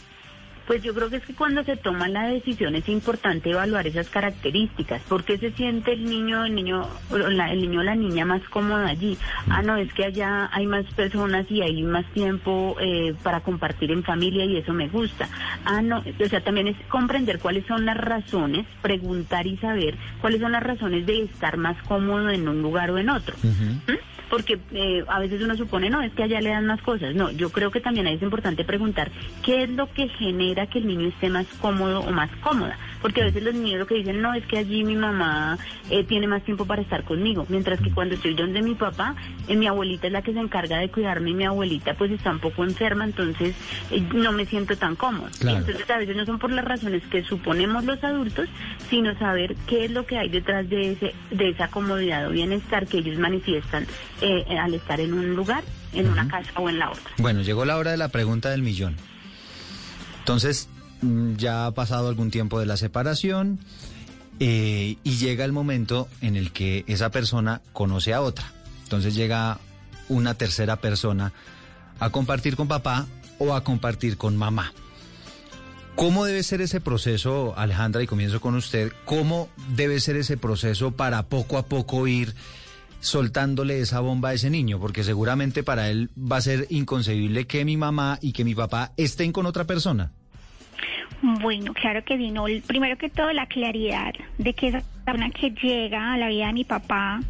[0.68, 4.10] Pues yo creo que es que cuando se toma la decisión es importante evaluar esas
[4.10, 5.02] características.
[5.04, 8.86] ¿Por qué se siente el niño, el niño, el niño o la niña más cómodo
[8.86, 9.18] allí?
[9.50, 13.92] Ah, no, es que allá hay más personas y hay más tiempo eh, para compartir
[13.92, 15.30] en familia y eso me gusta.
[15.66, 20.42] Ah, no, o sea, también es comprender cuáles son las razones, preguntar y saber cuáles
[20.42, 23.36] son las razones de estar más cómodo en un lugar o en otro.
[23.44, 24.15] ¿Mm?
[24.30, 27.16] Porque eh, a veces uno supone, no, es que allá le dan más cosas.
[27.16, 29.12] No, yo creo que también ahí es importante preguntar
[29.44, 32.78] qué es lo que genera que el niño esté más cómodo o más cómoda.
[33.02, 35.60] Porque a veces los niños lo que dicen, no, es que allí mi mamá
[35.90, 37.46] eh, tiene más tiempo para estar conmigo.
[37.50, 39.16] Mientras que cuando estoy donde mi papá,
[39.48, 42.32] eh, mi abuelita es la que se encarga de cuidarme y mi abuelita pues está
[42.32, 43.56] un poco enferma, entonces
[43.92, 45.30] eh, no me siento tan cómodo.
[45.40, 45.60] Claro.
[45.60, 48.50] Entonces a veces no son por las razones que suponemos los adultos,
[48.90, 52.88] sino saber qué es lo que hay detrás de ese de esa comodidad o bienestar
[52.88, 53.86] que ellos manifiestan
[54.22, 55.64] eh, al estar en un lugar,
[55.94, 57.12] en una casa o en la otra.
[57.18, 58.96] Bueno, llegó la hora de la pregunta del millón.
[60.20, 60.70] Entonces,
[61.02, 63.60] mm, ya ha pasado algún tiempo de la separación
[64.40, 68.52] eh, y llega el momento en el que esa persona conoce a otra.
[68.84, 69.60] Entonces llega
[70.10, 71.32] una tercera persona
[72.00, 73.08] a compartir con papá
[73.40, 74.74] o a compartir con mamá.
[75.96, 78.04] ¿Cómo debe ser ese proceso, Alejandra?
[78.04, 78.92] Y comienzo con usted.
[79.06, 82.36] ¿Cómo debe ser ese proceso para poco a poco ir
[83.06, 84.80] soltándole esa bomba a ese niño?
[84.80, 88.94] Porque seguramente para él va a ser inconcebible que mi mamá y que mi papá
[88.98, 90.12] estén con otra persona.
[91.22, 92.32] Bueno, claro que sí.
[92.32, 96.48] No, primero que todo, la claridad de que esa persona que llega a la vida
[96.48, 97.22] de mi papá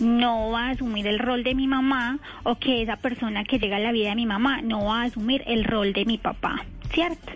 [0.00, 3.76] no va a asumir el rol de mi mamá o que esa persona que llega
[3.76, 6.64] a la vida de mi mamá no va a asumir el rol de mi papá,
[6.92, 7.32] ¿cierto?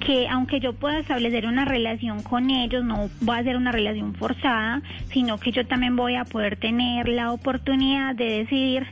[0.00, 4.14] Que aunque yo pueda establecer una relación con ellos, no va a ser una relación
[4.14, 8.86] forzada, sino que yo también voy a poder tener la oportunidad de decidir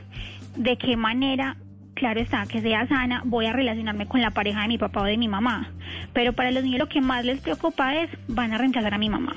[0.55, 1.57] de qué manera
[1.93, 5.05] claro está, que sea sana, voy a relacionarme con la pareja de mi papá o
[5.05, 5.71] de mi mamá.
[6.13, 9.09] Pero para los niños lo que más les preocupa es, van a reemplazar a mi
[9.09, 9.33] mamá,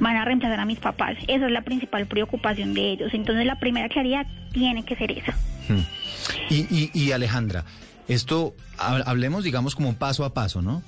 [0.00, 1.16] van a reemplazar a mis papás.
[1.28, 3.14] Esa es la principal preocupación de ellos.
[3.14, 5.32] Entonces la primera claridad tiene que ser esa.
[5.68, 5.80] Hmm.
[6.50, 7.64] Y, y, y Alejandra,
[8.08, 10.82] esto ha- hablemos, digamos, como paso a paso, ¿no?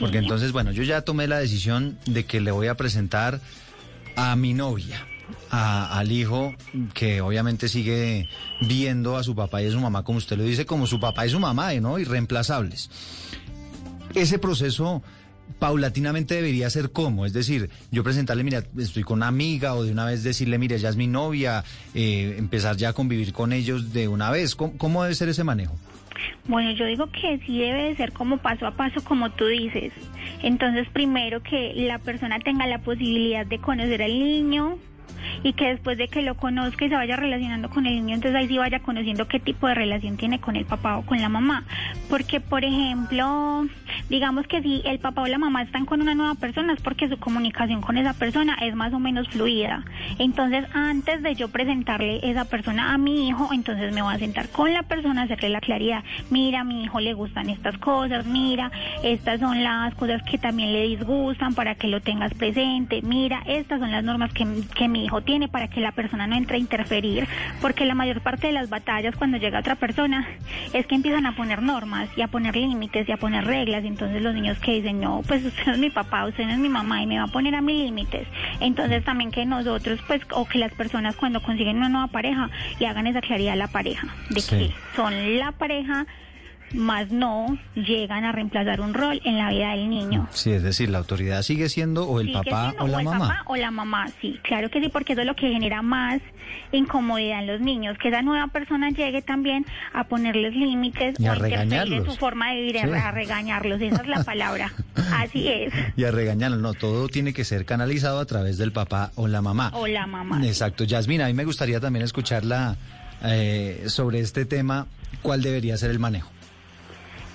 [0.00, 3.38] Porque entonces, bueno, yo ya tomé la decisión de que le voy a presentar
[4.16, 5.06] a mi novia,
[5.50, 6.54] a- al hijo
[6.94, 8.28] que obviamente sigue
[8.60, 11.26] viendo a su papá y a su mamá, como usted lo dice, como su papá
[11.26, 11.98] y su mamá, ¿no?
[11.98, 12.90] Irreemplazables.
[14.14, 15.02] Ese proceso
[15.58, 19.92] paulatinamente debería ser como, es decir, yo presentarle, mira, estoy con una amiga o de
[19.92, 21.64] una vez decirle, mira, ella es mi novia,
[21.94, 24.54] eh, empezar ya a convivir con ellos de una vez.
[24.54, 25.74] ¿Cómo, cómo debe ser ese manejo?
[26.46, 29.92] Bueno, yo digo que sí debe de ser como paso a paso, como tú dices.
[30.42, 34.78] Entonces, primero que la persona tenga la posibilidad de conocer al niño
[35.42, 38.38] y que después de que lo conozca y se vaya relacionando con el niño, entonces
[38.38, 41.28] ahí sí vaya conociendo qué tipo de relación tiene con el papá o con la
[41.28, 41.64] mamá.
[42.08, 43.66] Porque, por ejemplo,
[44.08, 47.08] digamos que si el papá o la mamá están con una nueva persona es porque
[47.08, 49.84] su comunicación con esa persona es más o menos fluida.
[50.18, 54.48] Entonces, antes de yo presentarle esa persona a mi hijo, entonces me voy a sentar
[54.48, 56.04] con la persona, hacerle la claridad.
[56.30, 58.70] Mira, a mi hijo le gustan estas cosas, mira,
[59.02, 63.02] estas son las cosas que también le disgustan para que lo tengas presente.
[63.02, 66.36] Mira, estas son las normas que, que mi hijo tiene para que la persona no
[66.36, 67.26] entre a interferir,
[67.60, 70.26] porque la mayor parte de las batallas cuando llega otra persona
[70.72, 73.83] es que empiezan a poner normas y a poner límites y a poner reglas.
[73.84, 76.68] Entonces los niños que dicen, no, pues usted es mi papá, usted no es mi
[76.68, 78.26] mamá y me va a poner a mis límites.
[78.60, 82.86] Entonces también que nosotros, pues, o que las personas cuando consiguen una nueva pareja le
[82.86, 86.06] hagan esa claridad a la pareja, de que son la pareja
[86.72, 90.26] más no llegan a reemplazar un rol en la vida del niño.
[90.32, 93.04] Sí, es decir, la autoridad sigue siendo o el Sigue papá siendo o la el
[93.04, 93.28] mamá.
[93.28, 96.20] papá o la mamá, sí, claro que sí, porque eso es lo que genera más
[96.72, 101.32] incomodidad en los niños, que esa nueva persona llegue también a ponerles límites Y a
[101.32, 102.04] o regañarlos.
[102.06, 102.90] su forma de vivir, Sí.
[102.90, 104.72] a regañarlos, esa es la palabra.
[105.16, 105.72] Así es.
[105.96, 109.42] Y a regañarlo, no, todo tiene que ser canalizado a través del papá o la
[109.42, 109.70] mamá.
[109.74, 110.44] O la mamá.
[110.44, 112.76] Exacto, Yasmina, a mí me gustaría también escucharla
[113.24, 114.86] eh, sobre este tema,
[115.22, 116.30] cuál debería ser el manejo.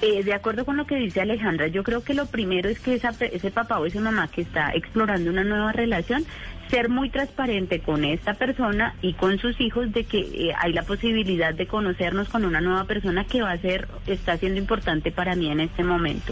[0.02, 2.96] Eh, de acuerdo con lo que dice Alejandra, yo creo que lo primero es que
[2.96, 6.26] ese papá o esa mamá que está explorando una nueva relación,
[6.70, 10.84] ser muy transparente con esta persona y con sus hijos de que eh, hay la
[10.84, 15.36] posibilidad de conocernos con una nueva persona que va a ser, está siendo importante para
[15.36, 16.32] mí en este momento.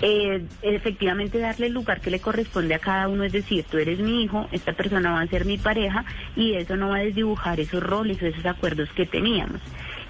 [0.00, 3.98] Eh, efectivamente darle el lugar que le corresponde a cada uno, es decir, tú eres
[3.98, 6.04] mi hijo, esta persona va a ser mi pareja
[6.34, 9.60] y eso no va a desdibujar esos roles o esos acuerdos que teníamos.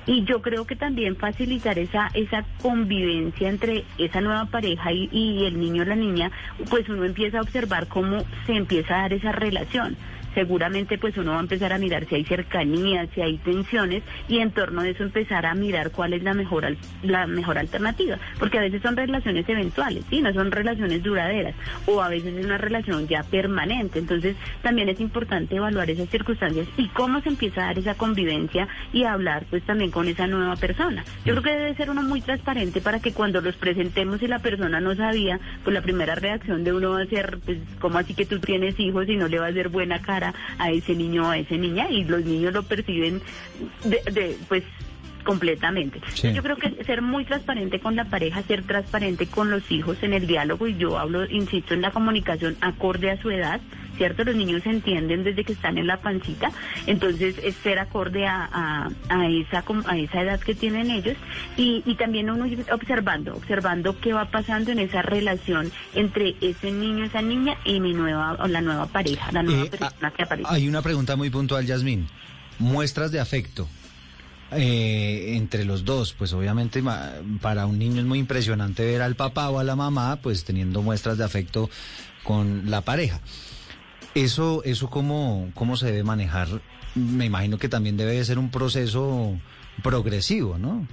[0.06, 5.46] Y yo creo que también facilitar esa esa convivencia entre esa nueva pareja y, y
[5.46, 6.30] el niño o la niña,
[6.68, 9.96] pues uno empieza a observar cómo se empieza a dar esa relación.
[10.34, 14.38] Seguramente pues uno va a empezar a mirar si hay cercanía, si hay tensiones y
[14.38, 16.64] en torno a eso empezar a mirar cuál es la mejor
[17.02, 21.54] la mejor alternativa, porque a veces son relaciones eventuales, sí, no son relaciones duraderas
[21.86, 23.98] o a veces es una relación ya permanente.
[23.98, 28.68] Entonces, también es importante evaluar esas circunstancias y cómo se empieza a dar esa convivencia
[28.92, 31.04] y hablar pues también con esa nueva persona.
[31.24, 34.38] Yo creo que debe ser uno muy transparente para que cuando los presentemos y la
[34.38, 38.14] persona no sabía, pues la primera reacción de uno va a ser, pues, ¿cómo así
[38.14, 40.23] que tú tienes hijos y no le va a hacer buena cara
[40.58, 41.90] a ese niño o a esa niña?
[41.90, 43.20] Y los niños lo perciben
[43.84, 44.62] de, de pues
[45.24, 46.00] completamente.
[46.14, 46.32] Sí.
[46.32, 50.12] Yo creo que ser muy transparente con la pareja, ser transparente con los hijos en
[50.12, 53.60] el diálogo y yo hablo, insisto, en la comunicación acorde a su edad,
[53.96, 54.24] ¿cierto?
[54.24, 56.50] Los niños se entienden desde que están en la pancita,
[56.86, 61.16] entonces es ser acorde a, a, a esa a esa edad que tienen ellos
[61.56, 67.04] y, y también uno observando, observando qué va pasando en esa relación entre ese niño,
[67.04, 70.48] esa niña y mi nueva o la nueva pareja, la nueva Eh, persona que aparece.
[70.50, 72.06] Hay una pregunta muy puntual, Yasmín.
[72.58, 73.68] Muestras de afecto
[74.52, 79.16] eh, entre los dos, pues obviamente ma- para un niño es muy impresionante ver al
[79.16, 81.70] papá o a la mamá, pues teniendo muestras de afecto
[82.22, 83.20] con la pareja.
[84.14, 86.48] Eso, eso cómo, cómo se debe manejar.
[86.94, 89.36] Me imagino que también debe de ser un proceso
[89.82, 90.86] progresivo, ¿no?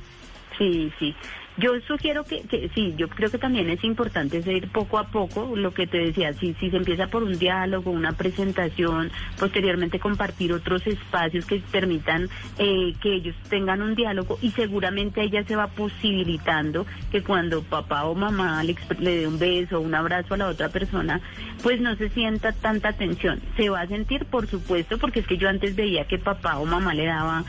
[0.57, 1.15] Sí, sí.
[1.61, 2.41] Yo sugiero que,
[2.73, 6.33] sí, yo creo que también es importante seguir poco a poco, lo que te decía,
[6.33, 12.29] si, si se empieza por un diálogo, una presentación, posteriormente compartir otros espacios que permitan
[12.57, 18.05] eh, que ellos tengan un diálogo y seguramente ella se va posibilitando que cuando papá
[18.05, 21.21] o mamá le, le dé un beso o un abrazo a la otra persona,
[21.61, 23.39] pues no se sienta tanta tensión.
[23.55, 26.65] Se va a sentir, por supuesto, porque es que yo antes veía que papá o
[26.65, 27.43] mamá le daba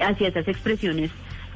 [0.00, 1.10] hacia esas expresiones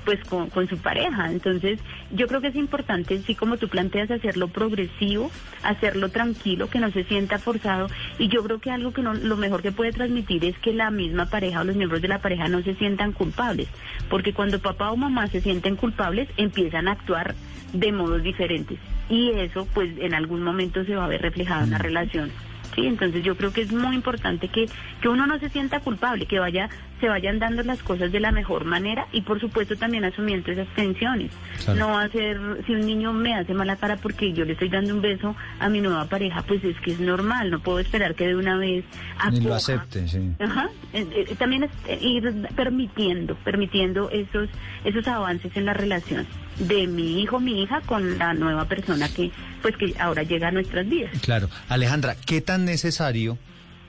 [0.04, 1.30] pues con, con su pareja.
[1.30, 1.78] Entonces,
[2.10, 5.30] yo creo que es importante, sí como tú planteas, hacerlo progresivo,
[5.62, 7.88] hacerlo tranquilo, que no se sienta forzado.
[8.18, 10.90] Y yo creo que algo que no, lo mejor que puede transmitir es que la
[10.90, 13.68] misma pareja o los miembros de la pareja no se sientan culpables.
[14.08, 17.34] Porque cuando papá o mamá se sienten culpables, empiezan a actuar
[17.72, 18.78] de modos diferentes.
[19.08, 22.30] Y eso, pues, en algún momento se va a ver reflejado en la relación.
[22.74, 24.66] Sí, entonces yo creo que es muy importante que,
[25.00, 26.68] que uno no se sienta culpable, que vaya,
[27.00, 30.68] se vayan dando las cosas de la mejor manera y por supuesto también asumiendo esas
[30.74, 31.30] tensiones.
[31.64, 31.78] Claro.
[31.80, 35.02] No hacer, si un niño me hace mala cara porque yo le estoy dando un
[35.02, 38.36] beso a mi nueva pareja, pues es que es normal, no puedo esperar que de
[38.36, 38.84] una vez
[39.30, 39.56] Ni lo acoja.
[39.56, 40.32] acepte, sí.
[40.40, 40.68] Ajá.
[40.92, 44.48] Eh, eh, También es eh, ir permitiendo, permitiendo esos,
[44.84, 46.26] esos avances en la relación
[46.68, 50.50] de mi hijo, mi hija con la nueva persona que, pues que ahora llega a
[50.50, 51.10] nuestras vidas.
[51.20, 51.48] Claro.
[51.68, 53.38] Alejandra, ¿qué tan necesario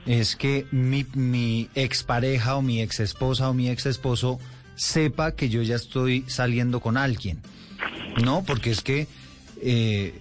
[0.06, 4.38] es que mi, mi expareja o mi exesposa o mi exesposo
[4.76, 7.40] sepa que yo ya estoy saliendo con alguien?
[8.22, 9.06] No, porque es que
[9.62, 10.20] eh,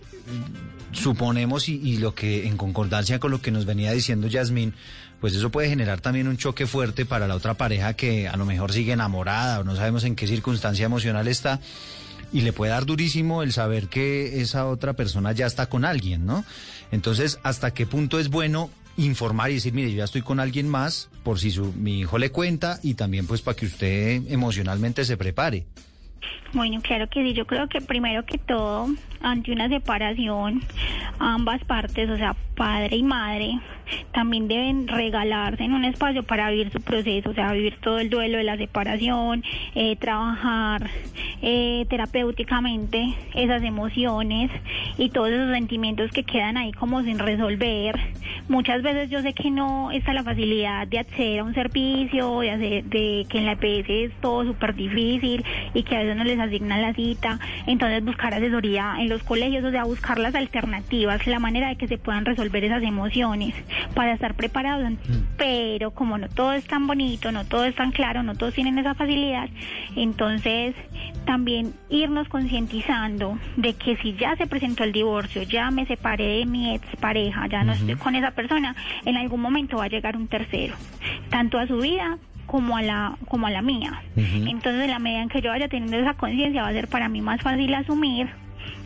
[0.91, 4.73] suponemos y, y, lo que en concordancia con lo que nos venía diciendo Yasmín,
[5.19, 8.45] pues eso puede generar también un choque fuerte para la otra pareja que a lo
[8.45, 11.61] mejor sigue enamorada o no sabemos en qué circunstancia emocional está
[12.33, 16.25] y le puede dar durísimo el saber que esa otra persona ya está con alguien,
[16.25, 16.43] ¿no?
[16.91, 20.67] Entonces, ¿hasta qué punto es bueno informar y decir, mire, yo ya estoy con alguien
[20.67, 25.05] más, por si su, mi hijo le cuenta y también pues para que usted emocionalmente
[25.05, 25.65] se prepare?
[26.53, 27.33] Bueno, claro que sí.
[27.33, 28.87] Yo creo que primero que todo,
[29.21, 30.63] ante una separación,
[31.19, 33.59] ambas partes, o sea, padre y madre,
[34.11, 38.09] también deben regalarse en un espacio para vivir su proceso, o sea, vivir todo el
[38.09, 39.43] duelo de la separación,
[39.75, 40.89] eh, trabajar
[41.41, 44.51] eh, terapéuticamente esas emociones
[44.97, 47.99] y todos esos sentimientos que quedan ahí como sin resolver.
[48.47, 52.51] Muchas veces yo sé que no está la facilidad de acceder a un servicio, de,
[52.51, 56.23] hacer, de que en la EPS es todo súper difícil y que a veces no
[56.23, 61.25] les asignan la cita, entonces buscar asesoría en los colegios, o sea, buscar las alternativas,
[61.27, 63.53] la manera de que se puedan resolver esas emociones
[63.93, 64.91] para estar preparados.
[64.91, 64.95] Mm.
[65.37, 68.77] Pero como no todo es tan bonito, no todo es tan claro, no todos tienen
[68.77, 69.49] esa facilidad,
[69.95, 70.75] entonces
[71.25, 76.45] también irnos concientizando de que si ya se presentó el divorcio, ya me separé de
[76.45, 80.27] mi expareja, ya no estoy con esa persona, en algún momento va a llegar un
[80.27, 80.75] tercero,
[81.29, 84.01] tanto a su vida como a la como a la mía.
[84.15, 87.09] Entonces, en la medida en que yo vaya teniendo esa conciencia, va a ser para
[87.09, 88.29] mí más fácil asumir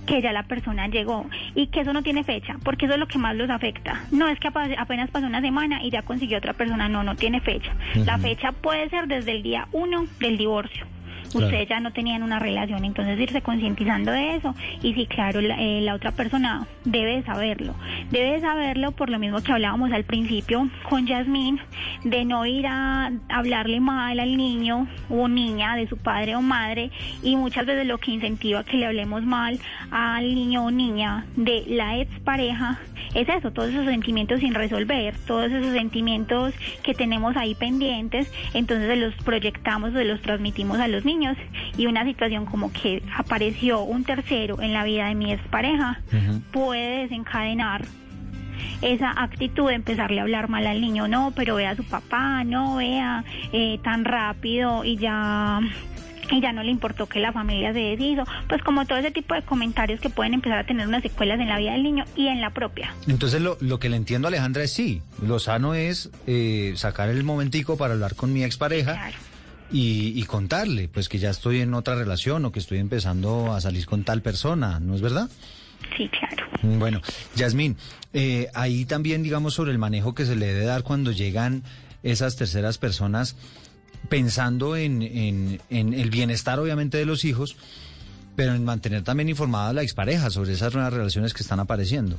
[0.08, 3.08] que ya la persona llegó y que eso no tiene fecha, porque eso es lo
[3.08, 4.02] que más los afecta.
[4.12, 7.42] No es que apenas pasó una semana y ya consiguió otra persona, no, no tiene
[7.42, 7.76] fecha.
[7.94, 10.88] La fecha puede ser desde el día uno del divorcio
[11.34, 14.56] ustedes ya no tenían una relación, entonces irse concientizando de eso.
[14.82, 17.76] Y sí, claro, la, eh, la, otra persona debe saberlo,
[18.12, 21.60] debe saberlo por lo mismo que hablábamos al principio con Yasmín,
[22.04, 26.92] de no ir a hablarle mal al niño o niña de su padre o madre
[27.24, 29.60] y muchas veces lo que incentiva que le hablemos mal
[29.92, 32.80] al niño o niña de la expareja
[33.14, 36.54] es eso, todos esos sentimientos sin resolver, todos esos sentimientos
[36.84, 41.27] que tenemos ahí pendientes, entonces se los proyectamos, se los transmitimos a los niños
[41.78, 46.02] y una situación como que apareció un tercero en la vida de mi expareja
[46.52, 47.86] puede desencadenar
[48.82, 52.44] esa actitud de empezarle a hablar mal al niño, no, pero vea a su papá,
[52.44, 55.60] no vea eh, tan rápido y ya
[56.30, 59.34] y ya no le importó que la familia se deshizo, pues como todo ese tipo
[59.34, 62.28] de comentarios que pueden empezar a tener unas secuelas en la vida del niño y
[62.28, 62.94] en la propia.
[63.08, 67.24] Entonces lo, lo que le entiendo Alejandra es sí, lo sano es eh, sacar el
[67.24, 68.94] momentico para hablar con mi expareja.
[68.94, 69.18] Claro
[69.72, 73.86] y, contarle, pues que ya estoy en otra relación o que estoy empezando a salir
[73.86, 75.30] con tal persona, ¿no es verdad?
[75.96, 76.48] Sí, claro.
[76.62, 77.02] Bueno,
[77.36, 77.78] Yasmín,
[78.14, 81.64] eh, ahí también digamos sobre el manejo que se le debe dar cuando llegan
[82.04, 83.36] esas terceras personas
[84.10, 87.58] pensando en, en, en el bienestar obviamente de los hijos,
[88.36, 92.18] pero en mantener también informada a la expareja sobre esas nuevas relaciones que están apareciendo.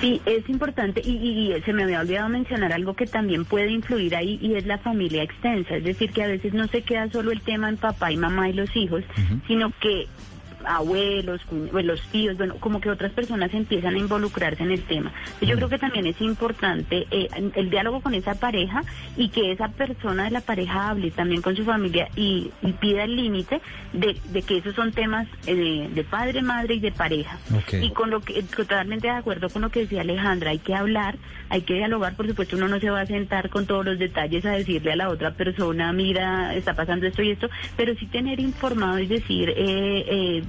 [0.00, 4.38] Sí, es importante y, se me había olvidado mencionar algo que también puede influir ahí
[4.40, 7.42] y es la familia extensa, es decir, que a veces no se queda solo el
[7.42, 9.04] tema en papá y mamá y los hijos,
[9.46, 10.06] sino que
[10.64, 11.40] abuelos,
[11.70, 15.12] pues, los tíos, bueno, como que otras personas empiezan a involucrarse en el tema.
[15.40, 18.82] Yo creo que también es importante eh, el diálogo con esa pareja
[19.16, 22.50] y que esa persona de la pareja hable también con su familia y,
[22.80, 23.60] pida el límite
[23.92, 27.38] de, que esos son temas eh, de, padre, madre y de pareja.
[27.72, 31.16] Y con lo que totalmente de acuerdo con lo que decía Alejandra, hay que hablar,
[31.48, 34.44] hay que dialogar, por supuesto uno no se va a sentar con todos los detalles
[34.46, 38.40] a decirle a la otra persona, mira, está pasando esto y esto, pero sí tener
[38.40, 40.42] informado y decir, eh, eh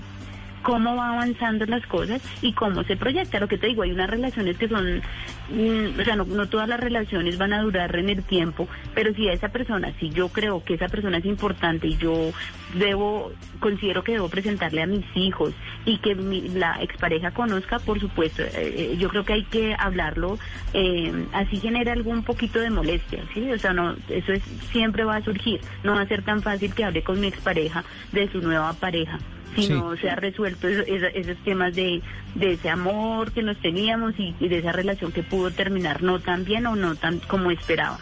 [0.62, 3.40] cómo va avanzando las cosas y cómo se proyecta.
[3.40, 5.02] Lo que te digo, hay unas relaciones que son,
[5.50, 9.14] mm, o sea, no, no, todas las relaciones van a durar en el tiempo, pero
[9.14, 12.32] si a esa persona, si yo creo que esa persona es importante y yo
[12.76, 15.54] debo, considero que debo presentarle a mis hijos
[15.86, 20.38] y que la expareja conozca, por supuesto, eh, eh, yo creo que hay que hablarlo,
[20.74, 23.52] eh, así genera algún poquito de molestia, ¿sí?
[23.52, 26.74] O sea, no, eso es, siempre va a surgir, no va a ser tan fácil
[26.74, 29.20] que hable con mi expareja de su nueva pareja
[29.56, 32.02] si no se ha resuelto esos temas de,
[32.36, 36.46] de, ese amor que nos teníamos y, de esa relación que pudo terminar no tan
[36.46, 38.00] bien o no tan como esperaba.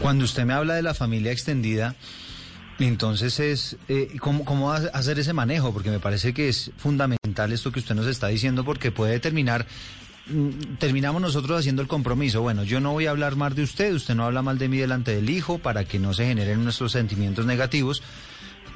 [0.00, 1.96] Cuando usted me habla de la familia extendida,
[2.78, 7.72] entonces es eh, ¿cómo, cómo hacer ese manejo, porque me parece que es fundamental esto
[7.72, 9.66] que usted nos está diciendo, porque puede terminar
[10.28, 12.42] mm, terminamos nosotros haciendo el compromiso.
[12.42, 14.78] Bueno, yo no voy a hablar mal de usted, usted no habla mal de mí
[14.78, 18.02] delante del hijo para que no se generen nuestros sentimientos negativos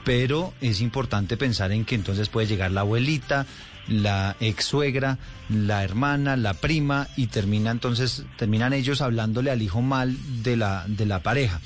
[0.05, 3.47] pero es importante pensar en que entonces puede llegar la abuelita,
[3.89, 9.83] la ex suegra, la hermana, la prima y termina entonces terminan ellos hablándole al hijo
[9.83, 11.61] mal de la de la pareja.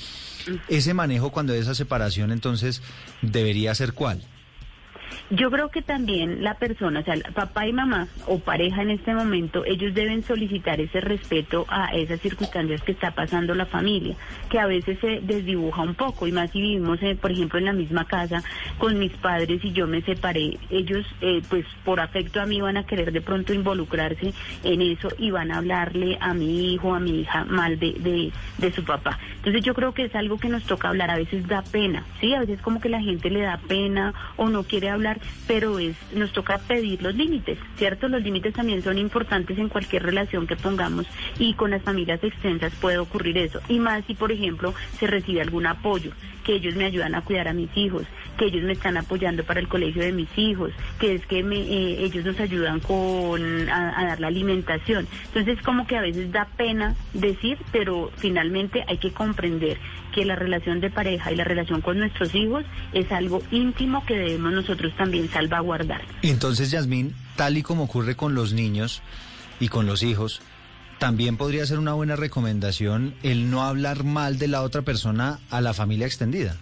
[0.68, 2.82] Ese manejo cuando hay esa separación entonces
[3.22, 4.22] debería ser cuál?
[5.30, 9.12] Yo creo que también la persona, o sea, papá y mamá o pareja en este
[9.12, 14.14] momento, ellos deben solicitar ese respeto a esas circunstancias que está pasando la familia,
[14.48, 17.64] que a veces se desdibuja un poco, y más si vivimos, eh, por ejemplo, en
[17.64, 18.44] la misma casa
[18.78, 22.76] con mis padres y yo me separé, ellos, eh, pues por afecto a mí van
[22.76, 27.00] a querer de pronto involucrarse en eso y van a hablarle a mi hijo, a
[27.00, 29.18] mi hija mal de, de, de su papá.
[29.38, 32.32] Entonces yo creo que es algo que nos toca hablar, a veces da pena, ¿sí?
[32.32, 35.15] A veces como que la gente le da pena o no quiere hablar,
[35.46, 38.08] pero es nos toca pedir los límites, ¿cierto?
[38.08, 41.06] Los límites también son importantes en cualquier relación que pongamos
[41.38, 43.60] y con las familias extensas puede ocurrir eso.
[43.68, 46.12] Y más si, por ejemplo, se recibe algún apoyo,
[46.44, 48.04] que ellos me ayudan a cuidar a mis hijos,
[48.36, 51.58] que ellos me están apoyando para el colegio de mis hijos, que es que me,
[51.58, 55.06] eh, ellos nos ayudan con a, a dar la alimentación.
[55.26, 59.78] Entonces como que a veces da pena decir, pero finalmente hay que comprender
[60.16, 64.16] que la relación de pareja y la relación con nuestros hijos es algo íntimo que
[64.16, 66.02] debemos nosotros también salvaguardar.
[66.22, 69.02] Entonces, Yasmín, tal y como ocurre con los niños
[69.60, 70.40] y con los hijos,
[70.98, 75.60] también podría ser una buena recomendación el no hablar mal de la otra persona a
[75.60, 76.56] la familia extendida.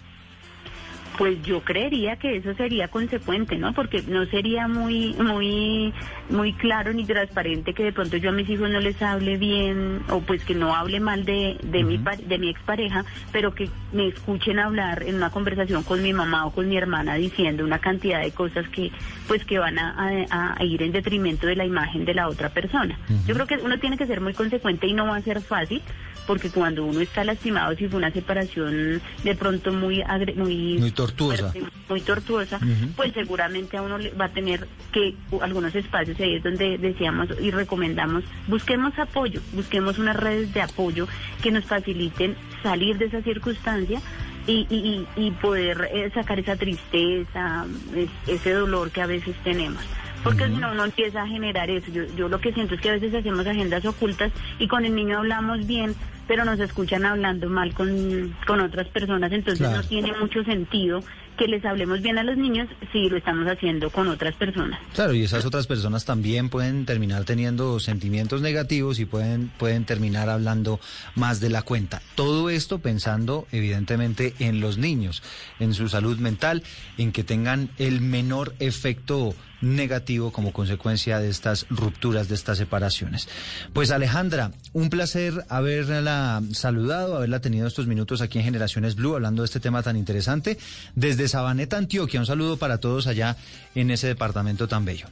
[1.17, 3.73] Pues yo creería que eso sería consecuente, ¿no?
[3.73, 5.93] Porque no sería muy, muy,
[6.29, 10.01] muy claro ni transparente que de pronto yo a mis hijos no les hable bien
[10.09, 11.97] o pues que no hable mal de, de mi
[12.27, 16.51] de mi expareja, pero que me escuchen hablar en una conversación con mi mamá o
[16.51, 18.91] con mi hermana diciendo una cantidad de cosas que
[19.27, 19.95] pues que van a,
[20.29, 22.97] a- a ir en detrimento de la imagen de la otra persona.
[23.25, 25.81] Yo creo que uno tiene que ser muy consecuente y no va a ser fácil
[26.27, 30.91] porque cuando uno está lastimado si fue una separación de pronto muy agre- muy Muy
[31.07, 31.53] tortuosa.
[31.89, 32.59] muy tortuosa,
[32.95, 37.29] pues seguramente a uno le va a tener que algunos espacios ahí es donde decíamos
[37.41, 41.07] y recomendamos busquemos apoyo, busquemos unas redes de apoyo
[41.43, 44.01] que nos faciliten salir de esa circunstancia
[44.47, 49.83] y, y, y poder eh, sacar esa tristeza, es- ese dolor que a veces tenemos.
[50.25, 51.89] Porque si no, uno empieza a generar eso.
[51.91, 54.93] Yo, yo lo que siento es que a veces hacemos agendas ocultas y con el
[54.95, 55.95] niño hablamos bien,
[56.27, 59.31] pero nos escuchan hablando mal con, con otras personas.
[59.31, 59.81] Entonces Claro.
[59.81, 61.01] no tiene mucho sentido
[61.37, 64.79] que les hablemos bien a los niños si lo estamos haciendo con otras personas.
[64.93, 70.29] Claro, y esas otras personas también pueden terminar teniendo sentimientos negativos y pueden, pueden terminar
[70.29, 70.79] hablando
[71.13, 72.01] más de la cuenta.
[72.15, 75.21] Todo esto pensando evidentemente en los niños,
[75.59, 76.63] en su salud mental,
[76.97, 79.35] en que tengan el menor efecto
[79.65, 83.27] negativo como consecuencia de estas rupturas, de estas separaciones.
[83.73, 89.41] Pues Alejandra, un placer haberla saludado, haberla tenido estos minutos aquí en Generaciones Blue hablando
[89.41, 90.57] de este tema tan interesante.
[90.95, 93.35] Desde Sabaneta, Antioquia, un saludo para todos allá
[93.73, 95.07] en ese departamento tan bello.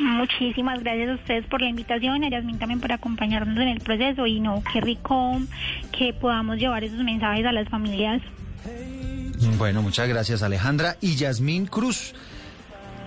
[0.00, 4.26] Muchísimas gracias a ustedes por la invitación, a Yasmin también por acompañarnos en el proceso
[4.26, 5.40] y no, qué rico
[5.96, 8.22] que podamos llevar esos mensajes a las familias.
[9.58, 10.96] Bueno, muchas gracias Alejandra.
[11.00, 12.14] Y Yasmín Cruz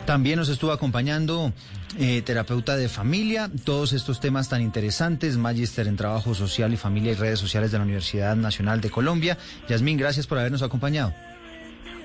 [0.06, 1.52] también nos estuvo acompañando,
[2.00, 7.12] eh, terapeuta de familia, todos estos temas tan interesantes, magíster en trabajo social y familia
[7.12, 9.38] y redes sociales de la Universidad Nacional de Colombia.
[9.68, 11.14] Yasmín, gracias por habernos acompañado.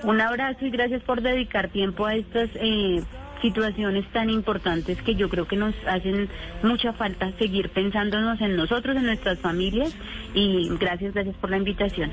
[0.02, 3.02] Un abrazo y gracias por dedicar tiempo a estas eh,
[3.42, 6.28] situaciones tan importantes que yo creo que nos hacen
[6.62, 9.94] mucha falta seguir pensándonos en nosotros, en nuestras familias
[10.34, 12.10] y gracias, gracias por la invitación.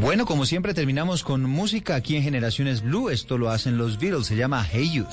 [0.00, 3.10] Bueno, como siempre terminamos con música aquí en Generaciones Blue.
[3.10, 5.06] Esto lo hacen los Beatles, se llama Hey You.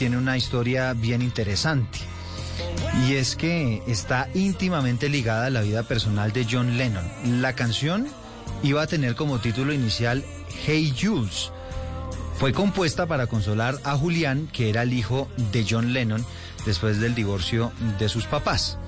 [0.00, 1.98] Tiene una historia bien interesante.
[3.06, 7.04] Y es que está íntimamente ligada a la vida personal de John Lennon.
[7.42, 8.08] La canción
[8.62, 10.24] iba a tener como título inicial
[10.64, 11.52] Hey Jules.
[12.38, 16.24] Fue compuesta para consolar a Julián, que era el hijo de John Lennon,
[16.64, 18.78] después del divorcio de sus papás.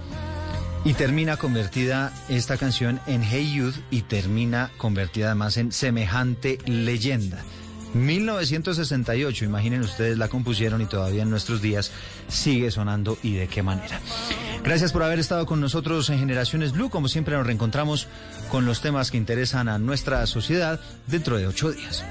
[0.83, 7.45] Y termina convertida esta canción en Hey Youth y termina convertida además en semejante leyenda.
[7.95, 11.93] 1968, imaginen ustedes, la compusieron y todavía en nuestros días
[12.29, 14.01] sigue sonando y de qué manera.
[14.65, 16.91] Gracias por haber estado con nosotros en Generaciones Blue.
[16.91, 18.09] Como siempre nos reencontramos
[18.51, 22.05] con los temas que interesan a nuestra sociedad dentro de ocho días.